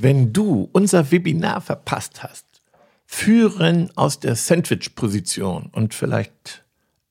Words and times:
Wenn 0.00 0.32
du 0.32 0.68
unser 0.70 1.10
Webinar 1.10 1.60
verpasst 1.60 2.22
hast, 2.22 2.46
führen 3.04 3.90
aus 3.96 4.20
der 4.20 4.36
Sandwich-Position 4.36 5.70
und 5.72 5.92
vielleicht 5.92 6.64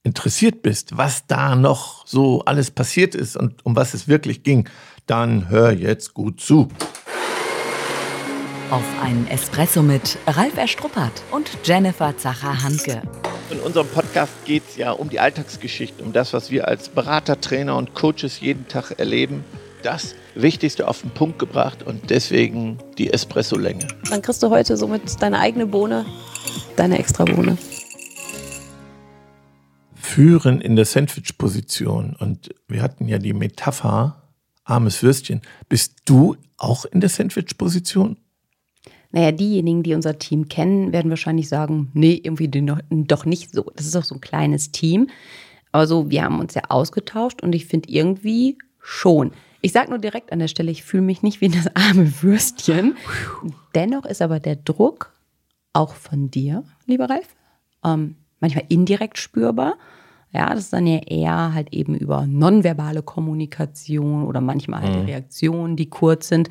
interessiert 0.04 0.62
bist, 0.62 0.96
was 0.96 1.28
da 1.28 1.58
noch 1.58 2.08
so 2.08 2.44
alles 2.46 2.72
passiert 2.72 3.14
ist 3.14 3.36
und 3.36 3.66
um 3.66 3.76
was 3.76 3.94
es 3.94 4.08
wirklich 4.08 4.44
ging, 4.44 4.70
dann 5.06 5.50
hör 5.50 5.74
jetzt 5.74 6.14
gut 6.14 6.40
zu. 6.40 6.70
Auf 8.72 8.86
einen 9.02 9.28
Espresso 9.28 9.82
mit 9.84 10.18
Ralf 10.26 10.56
Erstruppert 10.56 11.24
und 11.32 11.58
Jennifer 11.66 12.16
Zacher-Hanke. 12.16 13.02
In 13.52 13.60
unserem 13.60 13.88
Podcast 13.90 14.32
geht 14.46 14.64
es 14.70 14.78
ja 14.78 14.92
um 14.92 15.10
die 15.10 15.20
Alltagsgeschichte, 15.20 16.02
um 16.02 16.14
das, 16.14 16.32
was 16.32 16.52
wir 16.52 16.70
als 16.70 16.88
Berater, 16.88 17.42
Trainer 17.42 17.76
und 17.76 17.94
Coaches 17.94 18.40
jeden 18.40 18.70
Tag 18.70 18.98
erleben. 18.98 19.44
Das 19.88 20.16
Wichtigste 20.36 20.86
auf 20.86 21.00
den 21.00 21.12
Punkt 21.12 21.40
gebracht 21.40 21.82
und 21.82 22.10
deswegen 22.10 22.78
die 22.98 23.14
Espresso-Länge. 23.14 23.88
Dann 24.10 24.22
kriegst 24.22 24.44
du 24.44 24.50
heute 24.50 24.76
somit 24.76 25.22
deine 25.22 25.40
eigene 25.40 25.66
Bohne, 25.66 26.06
deine 26.76 27.00
extra 27.00 27.24
Bohne. 27.24 27.58
Führen 29.96 30.60
in 30.60 30.76
der 30.76 30.84
Sandwich-Position. 30.84 32.18
Und 32.20 32.54
wir 32.68 32.82
hatten 32.82 33.08
ja 33.08 33.18
die 33.18 33.32
Metapher, 33.32 34.24
armes 34.66 35.02
Würstchen. 35.04 35.40
Bist 35.70 35.94
du 36.04 36.36
auch 36.58 36.84
in 36.84 37.00
der 37.00 37.10
Sandwich-Position? 37.10 38.18
Naja, 39.12 39.32
diejenigen, 39.32 39.84
die 39.84 39.94
unser 39.94 40.20
Team 40.20 40.50
kennen, 40.50 40.92
werden 40.92 41.10
wahrscheinlich 41.10 41.48
sagen, 41.48 41.92
nee, 41.94 42.20
irgendwie 42.22 42.50
doch 42.50 43.24
nicht 43.24 43.54
so. 43.54 43.72
Das 43.74 43.86
ist 43.86 43.96
auch 43.96 44.04
so 44.04 44.16
ein 44.16 44.22
kleines 44.22 44.74
Team. 44.74 45.08
Aber 45.72 45.88
so, 45.88 46.10
wir 46.10 46.26
haben 46.26 46.42
uns 46.42 46.56
ja 46.56 46.64
ausgetauscht 46.68 47.42
und 47.42 47.56
ich 47.56 47.68
finde 47.68 47.90
irgendwie 47.90 48.58
schon. 48.82 49.32
Ich 49.62 49.72
sage 49.72 49.90
nur 49.90 50.00
direkt 50.00 50.32
an 50.32 50.40
der 50.40 50.48
Stelle, 50.48 50.72
ich 50.72 50.84
fühle 50.84 51.04
mich 51.04 51.24
nicht 51.24 51.42
wie 51.42 51.50
das 51.50 51.68
arme 51.76 52.12
Würstchen. 52.22 52.96
Dennoch 53.76 54.06
ist 54.06 54.22
aber 54.22 54.40
der 54.40 54.56
Druck 54.56 55.12
auch 55.74 55.94
von 55.94 56.30
dir, 56.32 56.64
lieber 56.86 57.10
Ralf, 57.10 57.36
ähm, 57.84 58.16
manchmal 58.40 58.66
indirekt 58.70 59.18
spürbar. 59.18 59.76
Ja, 60.32 60.50
das 60.50 60.66
ist 60.66 60.74
dann 60.74 60.86
ja 60.86 61.00
eher 61.00 61.54
halt 61.54 61.74
eben 61.74 61.96
über 61.96 62.28
nonverbale 62.28 63.02
Kommunikation 63.02 64.26
oder 64.26 64.42
manchmal 64.42 64.82
halt 64.82 64.96
mhm. 64.96 65.06
Reaktionen, 65.06 65.76
die 65.76 65.90
kurz 65.90 66.28
sind. 66.28 66.50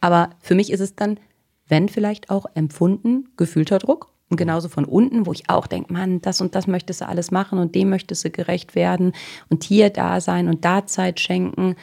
Aber 0.00 0.30
für 0.40 0.54
mich 0.54 0.70
ist 0.70 0.80
es 0.80 0.94
dann, 0.94 1.18
wenn 1.66 1.88
vielleicht 1.88 2.30
auch 2.30 2.46
empfunden, 2.54 3.28
gefühlter 3.36 3.78
Druck. 3.78 4.12
Und 4.28 4.38
genauso 4.38 4.68
von 4.68 4.84
unten, 4.84 5.24
wo 5.24 5.32
ich 5.32 5.48
auch 5.48 5.68
denke, 5.68 5.92
Mann, 5.92 6.20
das 6.20 6.40
und 6.40 6.54
das 6.56 6.66
möchtest 6.66 7.00
du 7.00 7.06
alles 7.06 7.30
machen 7.30 7.60
und 7.60 7.76
dem 7.76 7.90
möchtest 7.90 8.24
du 8.24 8.30
gerecht 8.30 8.74
werden 8.74 9.12
und 9.48 9.62
hier 9.62 9.90
da 9.90 10.20
sein 10.20 10.48
und 10.48 10.64
da 10.64 10.84
Zeit 10.84 11.20
schenken. 11.20 11.76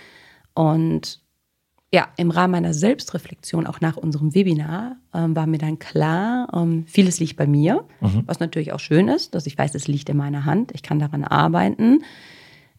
Und 0.53 1.21
ja, 1.93 2.07
im 2.17 2.31
Rahmen 2.31 2.53
meiner 2.53 2.73
Selbstreflexion, 2.73 3.67
auch 3.67 3.79
nach 3.79 3.97
unserem 3.97 4.33
Webinar, 4.33 4.97
ähm, 5.13 5.35
war 5.35 5.45
mir 5.45 5.59
dann 5.59 5.77
klar, 5.77 6.47
ähm, 6.51 6.85
vieles 6.87 7.19
liegt 7.19 7.37
bei 7.37 7.45
mir, 7.45 7.85
mhm. 8.01 8.23
was 8.25 8.39
natürlich 8.39 8.73
auch 8.73 8.79
schön 8.79 9.07
ist, 9.09 9.35
dass 9.35 9.45
ich 9.45 9.57
weiß, 9.57 9.75
es 9.75 9.87
liegt 9.87 10.09
in 10.09 10.17
meiner 10.17 10.45
Hand, 10.45 10.71
ich 10.73 10.81
kann 10.81 10.97
daran 10.97 11.23
arbeiten. 11.23 12.03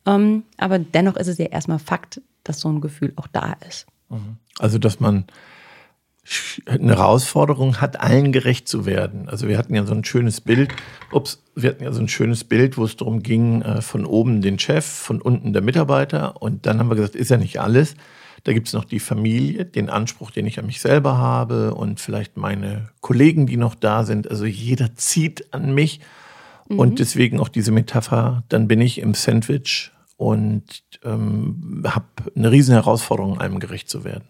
Ähm, 0.04 0.42
aber 0.56 0.80
dennoch 0.80 1.16
ist 1.16 1.28
es 1.28 1.38
ja 1.38 1.46
erstmal 1.46 1.78
Fakt, 1.78 2.20
dass 2.42 2.60
so 2.60 2.68
ein 2.68 2.80
Gefühl 2.80 3.12
auch 3.14 3.28
da 3.28 3.56
ist. 3.68 3.86
Mhm. 4.10 4.38
Also, 4.58 4.78
dass 4.78 4.98
man 4.98 5.26
eine 6.66 6.96
Herausforderung 6.96 7.80
hat, 7.80 8.00
allen 8.00 8.32
gerecht 8.32 8.66
zu 8.68 8.86
werden. 8.86 9.28
Also 9.28 9.48
wir 9.48 9.58
hatten 9.58 9.74
ja 9.74 9.84
so 9.84 9.94
ein 9.94 10.04
schönes 10.04 10.40
Bild, 10.40 10.72
ups, 11.12 11.42
wir 11.54 11.70
hatten 11.70 11.84
ja 11.84 11.92
so 11.92 12.00
ein 12.00 12.08
schönes 12.08 12.44
Bild, 12.44 12.78
wo 12.78 12.84
es 12.84 12.96
darum 12.96 13.22
ging, 13.22 13.62
äh, 13.62 13.82
von 13.82 14.06
oben 14.06 14.40
den 14.40 14.58
Chef, 14.58 14.86
von 14.86 15.20
unten 15.20 15.52
der 15.52 15.62
Mitarbeiter. 15.62 16.40
Und 16.40 16.66
dann 16.66 16.78
haben 16.78 16.88
wir 16.88 16.96
gesagt, 16.96 17.14
ist 17.14 17.30
ja 17.30 17.36
nicht 17.36 17.60
alles. 17.60 17.94
Da 18.44 18.52
gibt 18.52 18.66
es 18.66 18.74
noch 18.74 18.84
die 18.84 19.00
Familie, 19.00 19.64
den 19.64 19.88
Anspruch, 19.88 20.30
den 20.30 20.46
ich 20.46 20.58
an 20.58 20.66
mich 20.66 20.80
selber 20.80 21.16
habe 21.16 21.74
und 21.74 22.00
vielleicht 22.00 22.36
meine 22.36 22.90
Kollegen, 23.00 23.46
die 23.46 23.56
noch 23.56 23.74
da 23.74 24.04
sind. 24.04 24.30
Also 24.30 24.44
jeder 24.44 24.94
zieht 24.96 25.52
an 25.54 25.74
mich. 25.74 26.00
Mhm. 26.68 26.78
Und 26.78 26.98
deswegen 26.98 27.40
auch 27.40 27.48
diese 27.48 27.72
Metapher, 27.72 28.44
dann 28.48 28.68
bin 28.68 28.80
ich 28.80 28.98
im 28.98 29.14
Sandwich 29.14 29.92
und 30.16 30.82
ähm, 31.04 31.84
habe 31.86 32.06
eine 32.36 32.50
riesen 32.50 32.74
Herausforderung, 32.74 33.40
einem 33.40 33.60
gerecht 33.60 33.88
zu 33.88 34.04
werden. 34.04 34.24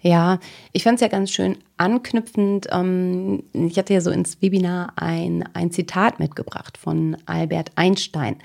Ja, 0.00 0.38
ich 0.72 0.82
fand 0.82 0.96
es 0.96 1.00
ja 1.00 1.08
ganz 1.08 1.30
schön 1.30 1.56
anknüpfend. 1.76 2.68
Ähm, 2.70 3.42
ich 3.52 3.78
hatte 3.78 3.94
ja 3.94 4.00
so 4.00 4.10
ins 4.10 4.40
Webinar 4.42 4.92
ein, 4.96 5.44
ein 5.54 5.70
Zitat 5.70 6.20
mitgebracht 6.20 6.76
von 6.76 7.16
Albert 7.26 7.72
Einstein, 7.76 8.36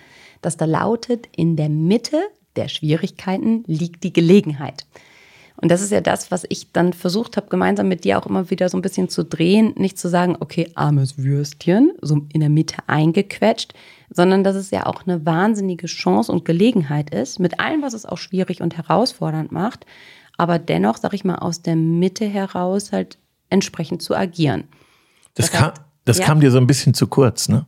das 0.41 0.57
da 0.57 0.65
lautet, 0.65 1.27
in 1.35 1.55
der 1.55 1.69
Mitte 1.69 2.21
der 2.55 2.67
Schwierigkeiten 2.67 3.63
liegt 3.67 4.03
die 4.03 4.13
Gelegenheit. 4.13 4.85
Und 5.61 5.69
das 5.69 5.83
ist 5.83 5.91
ja 5.91 6.01
das, 6.01 6.31
was 6.31 6.43
ich 6.49 6.71
dann 6.71 6.91
versucht 6.91 7.37
habe, 7.37 7.47
gemeinsam 7.49 7.87
mit 7.87 8.03
dir 8.03 8.17
auch 8.17 8.25
immer 8.25 8.49
wieder 8.49 8.67
so 8.67 8.77
ein 8.77 8.81
bisschen 8.81 9.09
zu 9.09 9.23
drehen. 9.23 9.75
Nicht 9.77 9.99
zu 9.99 10.09
sagen, 10.09 10.35
okay, 10.39 10.71
armes 10.73 11.19
Würstchen, 11.19 11.91
so 12.01 12.21
in 12.33 12.39
der 12.39 12.49
Mitte 12.49 12.77
eingequetscht, 12.87 13.73
sondern 14.09 14.43
dass 14.43 14.55
es 14.55 14.71
ja 14.71 14.87
auch 14.87 15.05
eine 15.05 15.23
wahnsinnige 15.25 15.85
Chance 15.85 16.31
und 16.31 16.45
Gelegenheit 16.45 17.13
ist, 17.13 17.39
mit 17.39 17.59
allem, 17.59 17.83
was 17.83 17.93
es 17.93 18.07
auch 18.07 18.17
schwierig 18.17 18.61
und 18.61 18.75
herausfordernd 18.75 19.51
macht, 19.51 19.85
aber 20.37 20.59
dennoch, 20.59 20.97
sag 20.97 21.13
ich 21.13 21.23
mal, 21.23 21.35
aus 21.35 21.61
der 21.61 21.75
Mitte 21.75 22.25
heraus 22.25 22.91
halt 22.91 23.17
entsprechend 23.49 24.01
zu 24.01 24.15
agieren. 24.15 24.65
Das, 25.35 25.51
das, 25.51 25.59
kam, 25.59 25.71
das 26.05 26.17
ja. 26.19 26.25
kam 26.25 26.39
dir 26.39 26.51
so 26.51 26.57
ein 26.57 26.67
bisschen 26.67 26.93
zu 26.93 27.07
kurz, 27.07 27.49
ne? 27.49 27.65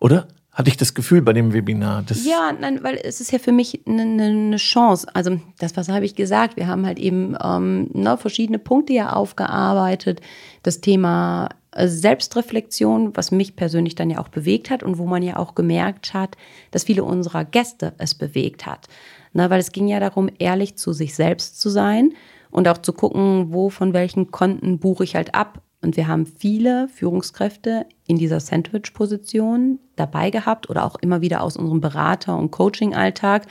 Oder? 0.00 0.28
Hatte 0.52 0.68
ich 0.68 0.76
das 0.76 0.92
Gefühl 0.92 1.22
bei 1.22 1.32
dem 1.32 1.54
Webinar? 1.54 2.04
ja, 2.24 2.52
nein, 2.52 2.82
weil 2.82 3.00
es 3.02 3.22
ist 3.22 3.32
ja 3.32 3.38
für 3.38 3.52
mich 3.52 3.80
eine, 3.86 4.02
eine 4.02 4.56
Chance. 4.58 5.06
Also 5.14 5.40
das, 5.58 5.78
was 5.78 5.88
habe 5.88 6.04
ich 6.04 6.14
gesagt? 6.14 6.56
Wir 6.56 6.66
haben 6.66 6.84
halt 6.84 6.98
eben 6.98 7.34
ähm, 7.42 7.88
ne, 7.94 8.18
verschiedene 8.18 8.58
Punkte 8.58 8.92
ja 8.92 9.14
aufgearbeitet. 9.14 10.20
Das 10.62 10.82
Thema 10.82 11.48
Selbstreflexion, 11.76 13.16
was 13.16 13.30
mich 13.30 13.56
persönlich 13.56 13.94
dann 13.94 14.10
ja 14.10 14.18
auch 14.18 14.28
bewegt 14.28 14.70
hat 14.70 14.82
und 14.82 14.98
wo 14.98 15.06
man 15.06 15.22
ja 15.22 15.36
auch 15.36 15.54
gemerkt 15.54 16.12
hat, 16.14 16.36
dass 16.70 16.84
viele 16.84 17.04
unserer 17.04 17.44
Gäste 17.44 17.94
es 17.98 18.14
bewegt 18.14 18.66
hat. 18.66 18.88
Na, 19.32 19.48
weil 19.48 19.60
es 19.60 19.72
ging 19.72 19.88
ja 19.88 19.98
darum, 19.98 20.28
ehrlich 20.38 20.76
zu 20.76 20.92
sich 20.92 21.14
selbst 21.14 21.60
zu 21.60 21.70
sein 21.70 22.12
und 22.50 22.68
auch 22.68 22.78
zu 22.78 22.92
gucken, 22.92 23.52
wo 23.52 23.70
von 23.70 23.94
welchen 23.94 24.30
Konten 24.30 24.78
buche 24.78 25.04
ich 25.04 25.16
halt 25.16 25.34
ab. 25.34 25.62
Und 25.80 25.96
wir 25.96 26.06
haben 26.06 26.26
viele 26.26 26.88
Führungskräfte 26.88 27.86
in 28.06 28.18
dieser 28.18 28.38
Sandwich-Position 28.38 29.80
dabei 29.96 30.30
gehabt 30.30 30.70
oder 30.70 30.84
auch 30.84 30.96
immer 31.00 31.22
wieder 31.22 31.42
aus 31.42 31.56
unserem 31.56 31.80
Berater- 31.80 32.36
und 32.36 32.50
Coaching-Alltag, 32.50 33.46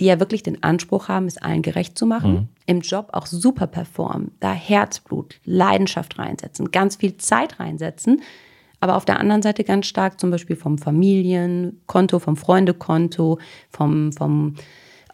die 0.00 0.06
ja 0.06 0.18
wirklich 0.18 0.42
den 0.42 0.62
Anspruch 0.62 1.08
haben, 1.08 1.26
es 1.26 1.38
allen 1.38 1.62
gerecht 1.62 1.96
zu 1.96 2.06
machen, 2.06 2.32
mhm. 2.32 2.48
Im 2.70 2.82
Job 2.82 3.08
auch 3.12 3.26
super 3.26 3.66
performen, 3.66 4.30
da 4.38 4.52
Herzblut, 4.52 5.40
Leidenschaft 5.44 6.20
reinsetzen, 6.20 6.70
ganz 6.70 6.94
viel 6.94 7.16
Zeit 7.16 7.58
reinsetzen, 7.58 8.22
aber 8.78 8.96
auf 8.96 9.04
der 9.04 9.18
anderen 9.18 9.42
Seite 9.42 9.64
ganz 9.64 9.86
stark 9.86 10.20
zum 10.20 10.30
Beispiel 10.30 10.54
vom 10.54 10.78
Familienkonto, 10.78 12.20
vom 12.20 12.36
Freundekonto, 12.36 13.40
vom, 13.70 14.12
vom 14.12 14.54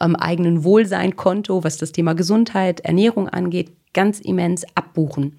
ähm, 0.03 0.17
eigenen 0.17 0.65
Wohlseinkonto, 0.65 1.65
was 1.65 1.79
das 1.79 1.93
Thema 1.93 2.15
Gesundheit, 2.15 2.81
Ernährung 2.81 3.27
angeht, 3.27 3.73
ganz 3.95 4.21
immens 4.21 4.67
abbuchen. 4.75 5.39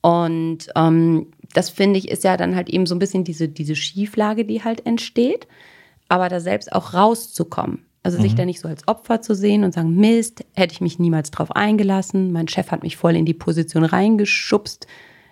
Und 0.00 0.68
ähm, 0.74 1.26
das 1.52 1.68
finde 1.68 1.98
ich 1.98 2.08
ist 2.08 2.24
ja 2.24 2.38
dann 2.38 2.56
halt 2.56 2.70
eben 2.70 2.86
so 2.86 2.94
ein 2.94 2.98
bisschen 2.98 3.24
diese, 3.24 3.46
diese 3.46 3.76
Schieflage, 3.76 4.46
die 4.46 4.64
halt 4.64 4.86
entsteht, 4.86 5.46
aber 6.08 6.30
da 6.30 6.40
selbst 6.40 6.72
auch 6.72 6.94
rauszukommen. 6.94 7.84
Also 8.02 8.18
mhm. 8.18 8.22
sich 8.22 8.34
da 8.34 8.44
nicht 8.44 8.60
so 8.60 8.68
als 8.68 8.86
Opfer 8.88 9.22
zu 9.22 9.34
sehen 9.34 9.64
und 9.64 9.74
sagen, 9.74 9.94
Mist, 9.94 10.44
hätte 10.54 10.72
ich 10.72 10.80
mich 10.80 10.98
niemals 10.98 11.30
drauf 11.30 11.52
eingelassen, 11.52 12.32
mein 12.32 12.48
Chef 12.48 12.70
hat 12.70 12.82
mich 12.82 12.96
voll 12.96 13.16
in 13.16 13.26
die 13.26 13.34
Position 13.34 13.84
reingeschubst, 13.84 14.86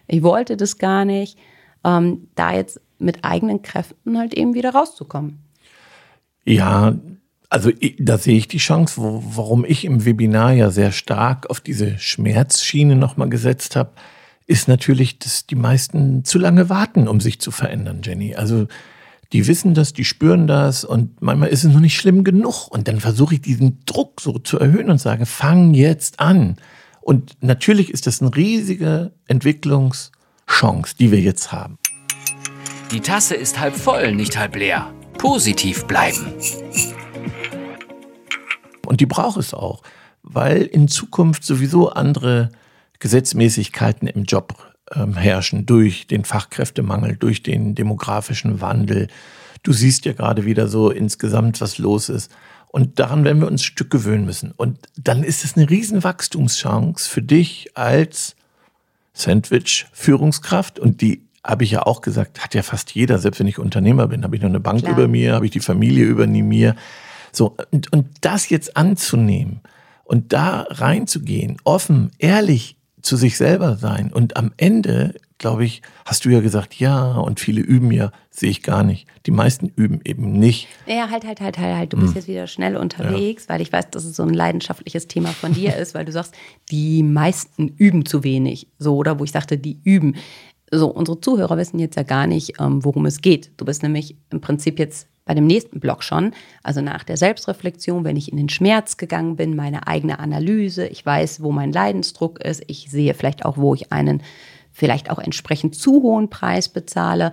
ich 0.06 0.22
wollte 0.22 0.56
das 0.56 0.78
gar 0.78 1.04
nicht, 1.04 1.38
ähm, 1.84 2.28
da 2.34 2.52
jetzt 2.52 2.80
mit 2.98 3.24
eigenen 3.24 3.62
Kräften 3.62 4.18
halt 4.18 4.34
eben 4.34 4.54
wieder 4.54 4.70
rauszukommen. 4.70 5.38
Ja, 6.44 6.94
also 7.48 7.70
da 7.98 8.18
sehe 8.18 8.36
ich 8.36 8.48
die 8.48 8.58
Chance, 8.58 9.00
wo, 9.00 9.22
warum 9.34 9.64
ich 9.64 9.84
im 9.84 10.04
Webinar 10.04 10.52
ja 10.52 10.70
sehr 10.70 10.92
stark 10.92 11.48
auf 11.50 11.60
diese 11.60 11.98
Schmerzschiene 11.98 12.96
nochmal 12.96 13.28
gesetzt 13.28 13.76
habe, 13.76 13.92
ist 14.46 14.68
natürlich, 14.68 15.18
dass 15.18 15.46
die 15.46 15.54
meisten 15.54 16.24
zu 16.24 16.38
lange 16.38 16.68
warten, 16.68 17.08
um 17.08 17.20
sich 17.20 17.40
zu 17.40 17.50
verändern, 17.50 18.00
Jenny. 18.02 18.34
Also 18.34 18.66
die 19.32 19.46
wissen 19.46 19.74
das, 19.74 19.92
die 19.92 20.04
spüren 20.04 20.46
das 20.46 20.84
und 20.84 21.22
manchmal 21.22 21.50
ist 21.50 21.64
es 21.64 21.72
noch 21.72 21.80
nicht 21.80 21.96
schlimm 21.96 22.24
genug. 22.24 22.68
Und 22.68 22.88
dann 22.88 23.00
versuche 23.00 23.34
ich 23.34 23.40
diesen 23.40 23.78
Druck 23.86 24.20
so 24.20 24.38
zu 24.38 24.58
erhöhen 24.58 24.90
und 24.90 24.98
sage, 24.98 25.24
fang 25.26 25.72
jetzt 25.74 26.18
an. 26.18 26.56
Und 27.00 27.36
natürlich 27.40 27.90
ist 27.90 28.06
das 28.06 28.20
eine 28.20 28.34
riesige 28.34 29.12
Entwicklungschance, 29.28 30.96
die 30.98 31.12
wir 31.12 31.20
jetzt 31.20 31.52
haben. 31.52 31.78
Die 32.90 33.00
Tasse 33.00 33.36
ist 33.36 33.60
halb 33.60 33.76
voll, 33.76 34.14
nicht 34.14 34.36
halb 34.36 34.56
leer. 34.56 34.92
Positiv 35.16 35.86
bleiben. 35.86 36.32
Und 38.86 39.00
die 39.00 39.06
braucht 39.06 39.36
es 39.38 39.54
auch, 39.54 39.82
weil 40.22 40.62
in 40.62 40.88
Zukunft 40.88 41.44
sowieso 41.44 41.90
andere 41.90 42.50
Gesetzmäßigkeiten 42.98 44.08
im 44.08 44.24
Job 44.24 44.69
ähm, 44.94 45.14
herrschen 45.14 45.66
durch 45.66 46.06
den 46.06 46.24
Fachkräftemangel, 46.24 47.16
durch 47.16 47.42
den 47.42 47.74
demografischen 47.74 48.60
Wandel, 48.60 49.08
Du 49.62 49.72
siehst 49.72 50.04
ja 50.06 50.12
gerade 50.12 50.44
wieder 50.44 50.68
so 50.68 50.90
insgesamt, 50.90 51.60
was 51.60 51.78
los 51.78 52.08
ist. 52.08 52.30
Und 52.68 52.98
daran 52.98 53.24
werden 53.24 53.40
wir 53.40 53.48
uns 53.48 53.62
ein 53.62 53.64
Stück 53.64 53.90
gewöhnen 53.90 54.24
müssen. 54.24 54.52
Und 54.52 54.78
dann 54.96 55.22
ist 55.22 55.44
es 55.44 55.56
eine 55.56 55.68
riesen 55.68 56.04
Wachstumschance 56.04 57.08
für 57.08 57.20
dich 57.20 57.70
als 57.74 58.36
Sandwich-Führungskraft. 59.12 60.78
Und 60.78 61.00
die 61.00 61.26
habe 61.44 61.64
ich 61.64 61.72
ja 61.72 61.82
auch 61.82 62.00
gesagt, 62.00 62.42
hat 62.42 62.54
ja 62.54 62.62
fast 62.62 62.92
jeder, 62.92 63.18
selbst 63.18 63.40
wenn 63.40 63.48
ich 63.48 63.58
Unternehmer 63.58 64.06
bin, 64.06 64.22
habe 64.22 64.36
ich 64.36 64.42
noch 64.42 64.48
eine 64.48 64.60
Bank 64.60 64.80
Klar. 64.80 64.92
über 64.92 65.08
mir, 65.08 65.34
habe 65.34 65.46
ich 65.46 65.50
die 65.50 65.60
Familie 65.60 66.04
über 66.04 66.26
mir. 66.26 66.76
So, 67.32 67.56
und, 67.70 67.92
und 67.92 68.06
das 68.20 68.48
jetzt 68.48 68.76
anzunehmen 68.76 69.60
und 70.04 70.32
da 70.32 70.66
reinzugehen, 70.68 71.56
offen, 71.64 72.12
ehrlich 72.18 72.76
zu 73.02 73.16
sich 73.16 73.36
selber 73.36 73.76
sein 73.76 74.12
und 74.12 74.36
am 74.36 74.52
Ende 74.56 75.14
glaube 75.40 75.64
ich, 75.64 75.82
hast 76.04 76.24
du 76.24 76.28
ja 76.28 76.40
gesagt, 76.40 76.74
ja, 76.74 77.12
und 77.14 77.40
viele 77.40 77.62
üben 77.62 77.90
ja, 77.90 78.12
sehe 78.30 78.50
ich 78.50 78.62
gar 78.62 78.84
nicht. 78.84 79.08
Die 79.26 79.30
meisten 79.30 79.72
üben 79.74 80.00
eben 80.04 80.32
nicht. 80.32 80.68
Ja, 80.86 81.10
halt, 81.10 81.26
halt, 81.26 81.40
halt, 81.40 81.58
halt, 81.58 81.76
halt. 81.76 81.92
Du 81.92 81.96
bist 81.96 82.10
hm. 82.10 82.16
jetzt 82.16 82.28
wieder 82.28 82.46
schnell 82.46 82.76
unterwegs, 82.76 83.46
ja. 83.48 83.54
weil 83.54 83.62
ich 83.62 83.72
weiß, 83.72 83.90
dass 83.90 84.04
es 84.04 84.14
so 84.14 84.22
ein 84.22 84.34
leidenschaftliches 84.34 85.08
Thema 85.08 85.30
von 85.30 85.54
dir 85.54 85.74
ist, 85.76 85.94
weil 85.94 86.04
du 86.04 86.12
sagst, 86.12 86.34
die 86.70 87.02
meisten 87.02 87.68
üben 87.68 88.04
zu 88.04 88.22
wenig. 88.22 88.68
So, 88.78 88.96
oder 88.96 89.18
wo 89.18 89.24
ich 89.24 89.32
sagte, 89.32 89.58
die 89.58 89.80
üben. 89.82 90.16
So, 90.70 90.88
unsere 90.88 91.20
Zuhörer 91.20 91.56
wissen 91.56 91.80
jetzt 91.80 91.96
ja 91.96 92.04
gar 92.04 92.26
nicht, 92.26 92.60
ähm, 92.60 92.84
worum 92.84 93.06
es 93.06 93.22
geht. 93.22 93.50
Du 93.56 93.64
bist 93.64 93.82
nämlich 93.82 94.16
im 94.30 94.40
Prinzip 94.40 94.78
jetzt 94.78 95.08
bei 95.30 95.34
dem 95.34 95.46
nächsten 95.46 95.78
Block 95.78 96.02
schon, 96.02 96.32
also 96.64 96.80
nach 96.80 97.04
der 97.04 97.16
Selbstreflexion, 97.16 98.02
wenn 98.02 98.16
ich 98.16 98.32
in 98.32 98.36
den 98.36 98.48
Schmerz 98.48 98.96
gegangen 98.96 99.36
bin, 99.36 99.54
meine 99.54 99.86
eigene 99.86 100.18
Analyse, 100.18 100.88
ich 100.88 101.06
weiß, 101.06 101.40
wo 101.40 101.52
mein 101.52 101.70
Leidensdruck 101.70 102.40
ist, 102.40 102.64
ich 102.66 102.90
sehe 102.90 103.14
vielleicht 103.14 103.44
auch, 103.44 103.56
wo 103.56 103.72
ich 103.72 103.92
einen 103.92 104.24
vielleicht 104.72 105.08
auch 105.08 105.20
entsprechend 105.20 105.76
zu 105.76 106.02
hohen 106.02 106.30
Preis 106.30 106.68
bezahle. 106.68 107.30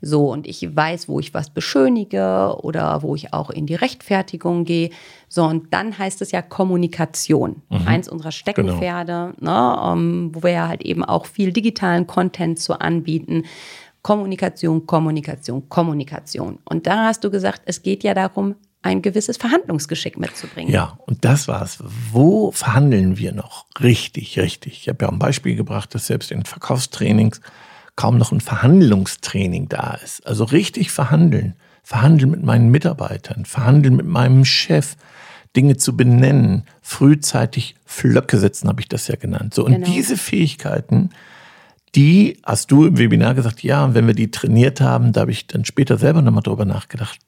So, 0.00 0.30
und 0.30 0.46
ich 0.46 0.64
weiß, 0.76 1.08
wo 1.08 1.18
ich 1.18 1.34
was 1.34 1.50
beschönige 1.50 2.56
oder 2.62 3.02
wo 3.02 3.16
ich 3.16 3.32
auch 3.34 3.50
in 3.50 3.66
die 3.66 3.74
Rechtfertigung 3.74 4.64
gehe. 4.64 4.90
So, 5.28 5.42
und 5.42 5.74
dann 5.74 5.98
heißt 5.98 6.22
es 6.22 6.30
ja 6.30 6.42
Kommunikation. 6.42 7.62
Mhm. 7.68 7.88
Eins 7.88 8.08
unserer 8.08 8.30
Steckenpferde, 8.30 9.34
genau. 9.40 9.74
ne, 9.74 9.92
um, 9.92 9.98
ähm, 9.98 10.30
wo 10.34 10.44
wir 10.44 10.52
ja 10.52 10.68
halt 10.68 10.82
eben 10.82 11.04
auch 11.04 11.26
viel 11.26 11.52
digitalen 11.52 12.06
Content 12.06 12.60
zu 12.60 12.78
anbieten. 12.78 13.42
Kommunikation, 14.02 14.86
Kommunikation, 14.86 15.68
Kommunikation. 15.68 16.58
Und 16.64 16.86
da 16.86 17.06
hast 17.06 17.24
du 17.24 17.30
gesagt, 17.30 17.62
es 17.66 17.82
geht 17.82 18.02
ja 18.02 18.14
darum, 18.14 18.54
ein 18.82 19.02
gewisses 19.02 19.36
Verhandlungsgeschick 19.36 20.18
mitzubringen. 20.18 20.72
Ja, 20.72 20.98
und 21.06 21.24
das 21.24 21.48
war's. 21.48 21.78
Wo 22.10 22.50
verhandeln 22.50 23.18
wir 23.18 23.32
noch? 23.32 23.66
Richtig, 23.82 24.38
richtig. 24.38 24.72
Ich 24.80 24.88
habe 24.88 25.04
ja 25.04 25.10
ein 25.10 25.18
Beispiel 25.18 25.54
gebracht, 25.54 25.94
dass 25.94 26.06
selbst 26.06 26.30
in 26.30 26.44
Verkaufstrainings 26.44 27.42
kaum 27.96 28.16
noch 28.16 28.32
ein 28.32 28.40
Verhandlungstraining 28.40 29.68
da 29.68 29.98
ist. 30.02 30.26
Also 30.26 30.44
richtig 30.44 30.90
verhandeln. 30.90 31.54
Verhandeln 31.82 32.30
mit 32.30 32.42
meinen 32.42 32.70
Mitarbeitern, 32.70 33.44
verhandeln 33.44 33.96
mit 33.96 34.06
meinem 34.06 34.44
Chef, 34.44 34.96
Dinge 35.56 35.76
zu 35.76 35.96
benennen, 35.96 36.64
frühzeitig 36.80 37.74
Flöcke 37.84 38.38
setzen, 38.38 38.68
habe 38.68 38.80
ich 38.80 38.88
das 38.88 39.08
ja 39.08 39.16
genannt. 39.16 39.54
So, 39.54 39.64
und 39.64 39.72
genau. 39.72 39.86
diese 39.86 40.16
Fähigkeiten, 40.16 41.10
die 41.94 42.38
hast 42.44 42.70
du 42.70 42.86
im 42.86 42.98
Webinar 42.98 43.34
gesagt, 43.34 43.62
ja, 43.62 43.84
und 43.84 43.94
wenn 43.94 44.06
wir 44.06 44.14
die 44.14 44.30
trainiert 44.30 44.80
haben, 44.80 45.12
da 45.12 45.22
habe 45.22 45.32
ich 45.32 45.46
dann 45.46 45.64
später 45.64 45.98
selber 45.98 46.22
nochmal 46.22 46.42
drüber 46.42 46.64
nachgedacht, 46.64 47.18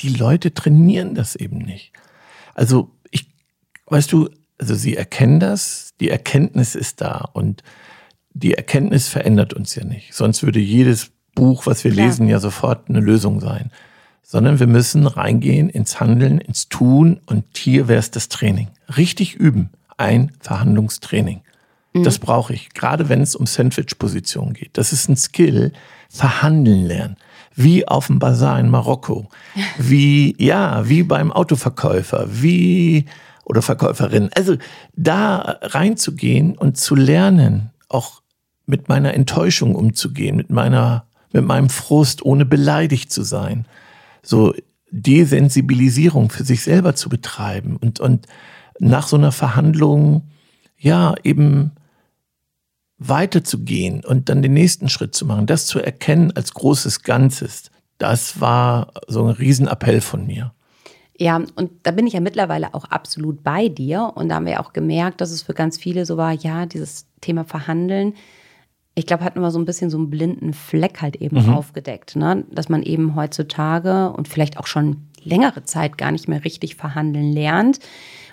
die 0.00 0.08
Leute 0.08 0.52
trainieren 0.52 1.14
das 1.14 1.36
eben 1.36 1.58
nicht. 1.58 1.92
Also 2.54 2.90
ich, 3.10 3.26
weißt 3.86 4.12
du, 4.12 4.28
also 4.58 4.74
sie 4.74 4.96
erkennen 4.96 5.40
das, 5.40 5.94
die 6.00 6.10
Erkenntnis 6.10 6.74
ist 6.74 7.00
da 7.00 7.28
und 7.32 7.62
die 8.34 8.54
Erkenntnis 8.54 9.08
verändert 9.08 9.54
uns 9.54 9.74
ja 9.74 9.84
nicht. 9.84 10.14
Sonst 10.14 10.42
würde 10.42 10.58
jedes 10.58 11.10
Buch, 11.34 11.66
was 11.66 11.84
wir 11.84 11.92
Klar. 11.92 12.06
lesen, 12.06 12.28
ja 12.28 12.40
sofort 12.40 12.88
eine 12.88 13.00
Lösung 13.00 13.40
sein. 13.40 13.70
Sondern 14.22 14.60
wir 14.60 14.66
müssen 14.66 15.06
reingehen 15.06 15.68
ins 15.68 16.00
Handeln, 16.00 16.38
ins 16.38 16.68
Tun 16.68 17.20
und 17.26 17.44
hier 17.56 17.88
wäre 17.88 17.98
es 17.98 18.10
das 18.10 18.28
Training. 18.28 18.68
Richtig 18.96 19.34
üben. 19.34 19.70
Ein 19.98 20.32
Verhandlungstraining. 20.40 21.42
Mhm. 21.92 22.04
Das 22.04 22.18
brauche 22.18 22.54
ich, 22.54 22.70
gerade 22.74 23.08
wenn 23.08 23.20
es 23.20 23.34
um 23.34 23.46
Sandwich-Position 23.46 24.52
geht. 24.54 24.78
Das 24.78 24.92
ist 24.92 25.08
ein 25.08 25.16
Skill, 25.16 25.72
verhandeln 26.08 26.84
lernen 26.84 27.16
wie 27.54 27.86
auf 27.86 28.06
dem 28.06 28.18
Bazar 28.18 28.58
in 28.58 28.70
Marokko, 28.70 29.28
wie, 29.78 30.34
ja, 30.38 30.88
wie 30.88 31.02
beim 31.02 31.32
Autoverkäufer, 31.32 32.26
wie, 32.28 33.06
oder 33.44 33.62
Verkäuferin. 33.62 34.30
Also 34.34 34.56
da 34.94 35.58
reinzugehen 35.62 36.56
und 36.56 36.76
zu 36.76 36.94
lernen, 36.94 37.70
auch 37.88 38.22
mit 38.66 38.88
meiner 38.88 39.14
Enttäuschung 39.14 39.74
umzugehen, 39.74 40.36
mit 40.36 40.50
meiner, 40.50 41.06
mit 41.32 41.44
meinem 41.44 41.68
Frust, 41.68 42.24
ohne 42.24 42.44
beleidigt 42.44 43.12
zu 43.12 43.22
sein. 43.22 43.66
So 44.22 44.54
Desensibilisierung 44.90 46.30
für 46.30 46.44
sich 46.44 46.62
selber 46.62 46.94
zu 46.94 47.08
betreiben 47.08 47.76
und, 47.76 47.98
und 47.98 48.26
nach 48.78 49.06
so 49.08 49.16
einer 49.16 49.32
Verhandlung, 49.32 50.28
ja, 50.78 51.14
eben 51.22 51.72
weiterzugehen 53.08 54.04
und 54.04 54.28
dann 54.28 54.42
den 54.42 54.54
nächsten 54.54 54.88
Schritt 54.88 55.14
zu 55.14 55.26
machen, 55.26 55.46
das 55.46 55.66
zu 55.66 55.80
erkennen 55.80 56.32
als 56.34 56.54
großes 56.54 57.02
Ganzes, 57.02 57.70
das 57.98 58.40
war 58.40 58.92
so 59.06 59.24
ein 59.24 59.30
Riesenappell 59.30 60.00
von 60.00 60.26
mir. 60.26 60.52
Ja, 61.18 61.36
und 61.54 61.70
da 61.84 61.92
bin 61.92 62.06
ich 62.06 62.14
ja 62.14 62.20
mittlerweile 62.20 62.74
auch 62.74 62.86
absolut 62.86 63.44
bei 63.44 63.68
dir. 63.68 64.12
Und 64.14 64.28
da 64.28 64.36
haben 64.36 64.46
wir 64.46 64.60
auch 64.60 64.72
gemerkt, 64.72 65.20
dass 65.20 65.30
es 65.30 65.42
für 65.42 65.54
ganz 65.54 65.78
viele 65.78 66.04
so 66.04 66.16
war, 66.16 66.32
ja, 66.32 66.66
dieses 66.66 67.06
Thema 67.20 67.44
Verhandeln. 67.44 68.14
Ich 68.94 69.06
glaube, 69.06 69.24
hatten 69.24 69.40
wir 69.40 69.50
so 69.50 69.58
ein 69.58 69.64
bisschen 69.64 69.88
so 69.88 69.98
einen 69.98 70.10
blinden 70.10 70.52
Fleck 70.52 71.00
halt 71.00 71.16
eben 71.16 71.40
mhm. 71.40 71.54
aufgedeckt, 71.54 72.16
ne? 72.16 72.44
dass 72.50 72.68
man 72.68 72.82
eben 72.82 73.14
heutzutage 73.14 74.10
und 74.12 74.26
vielleicht 74.26 74.58
auch 74.58 74.66
schon 74.66 75.08
längere 75.22 75.62
Zeit 75.62 75.96
gar 75.96 76.10
nicht 76.10 76.28
mehr 76.28 76.44
richtig 76.44 76.74
verhandeln 76.74 77.32
lernt 77.32 77.78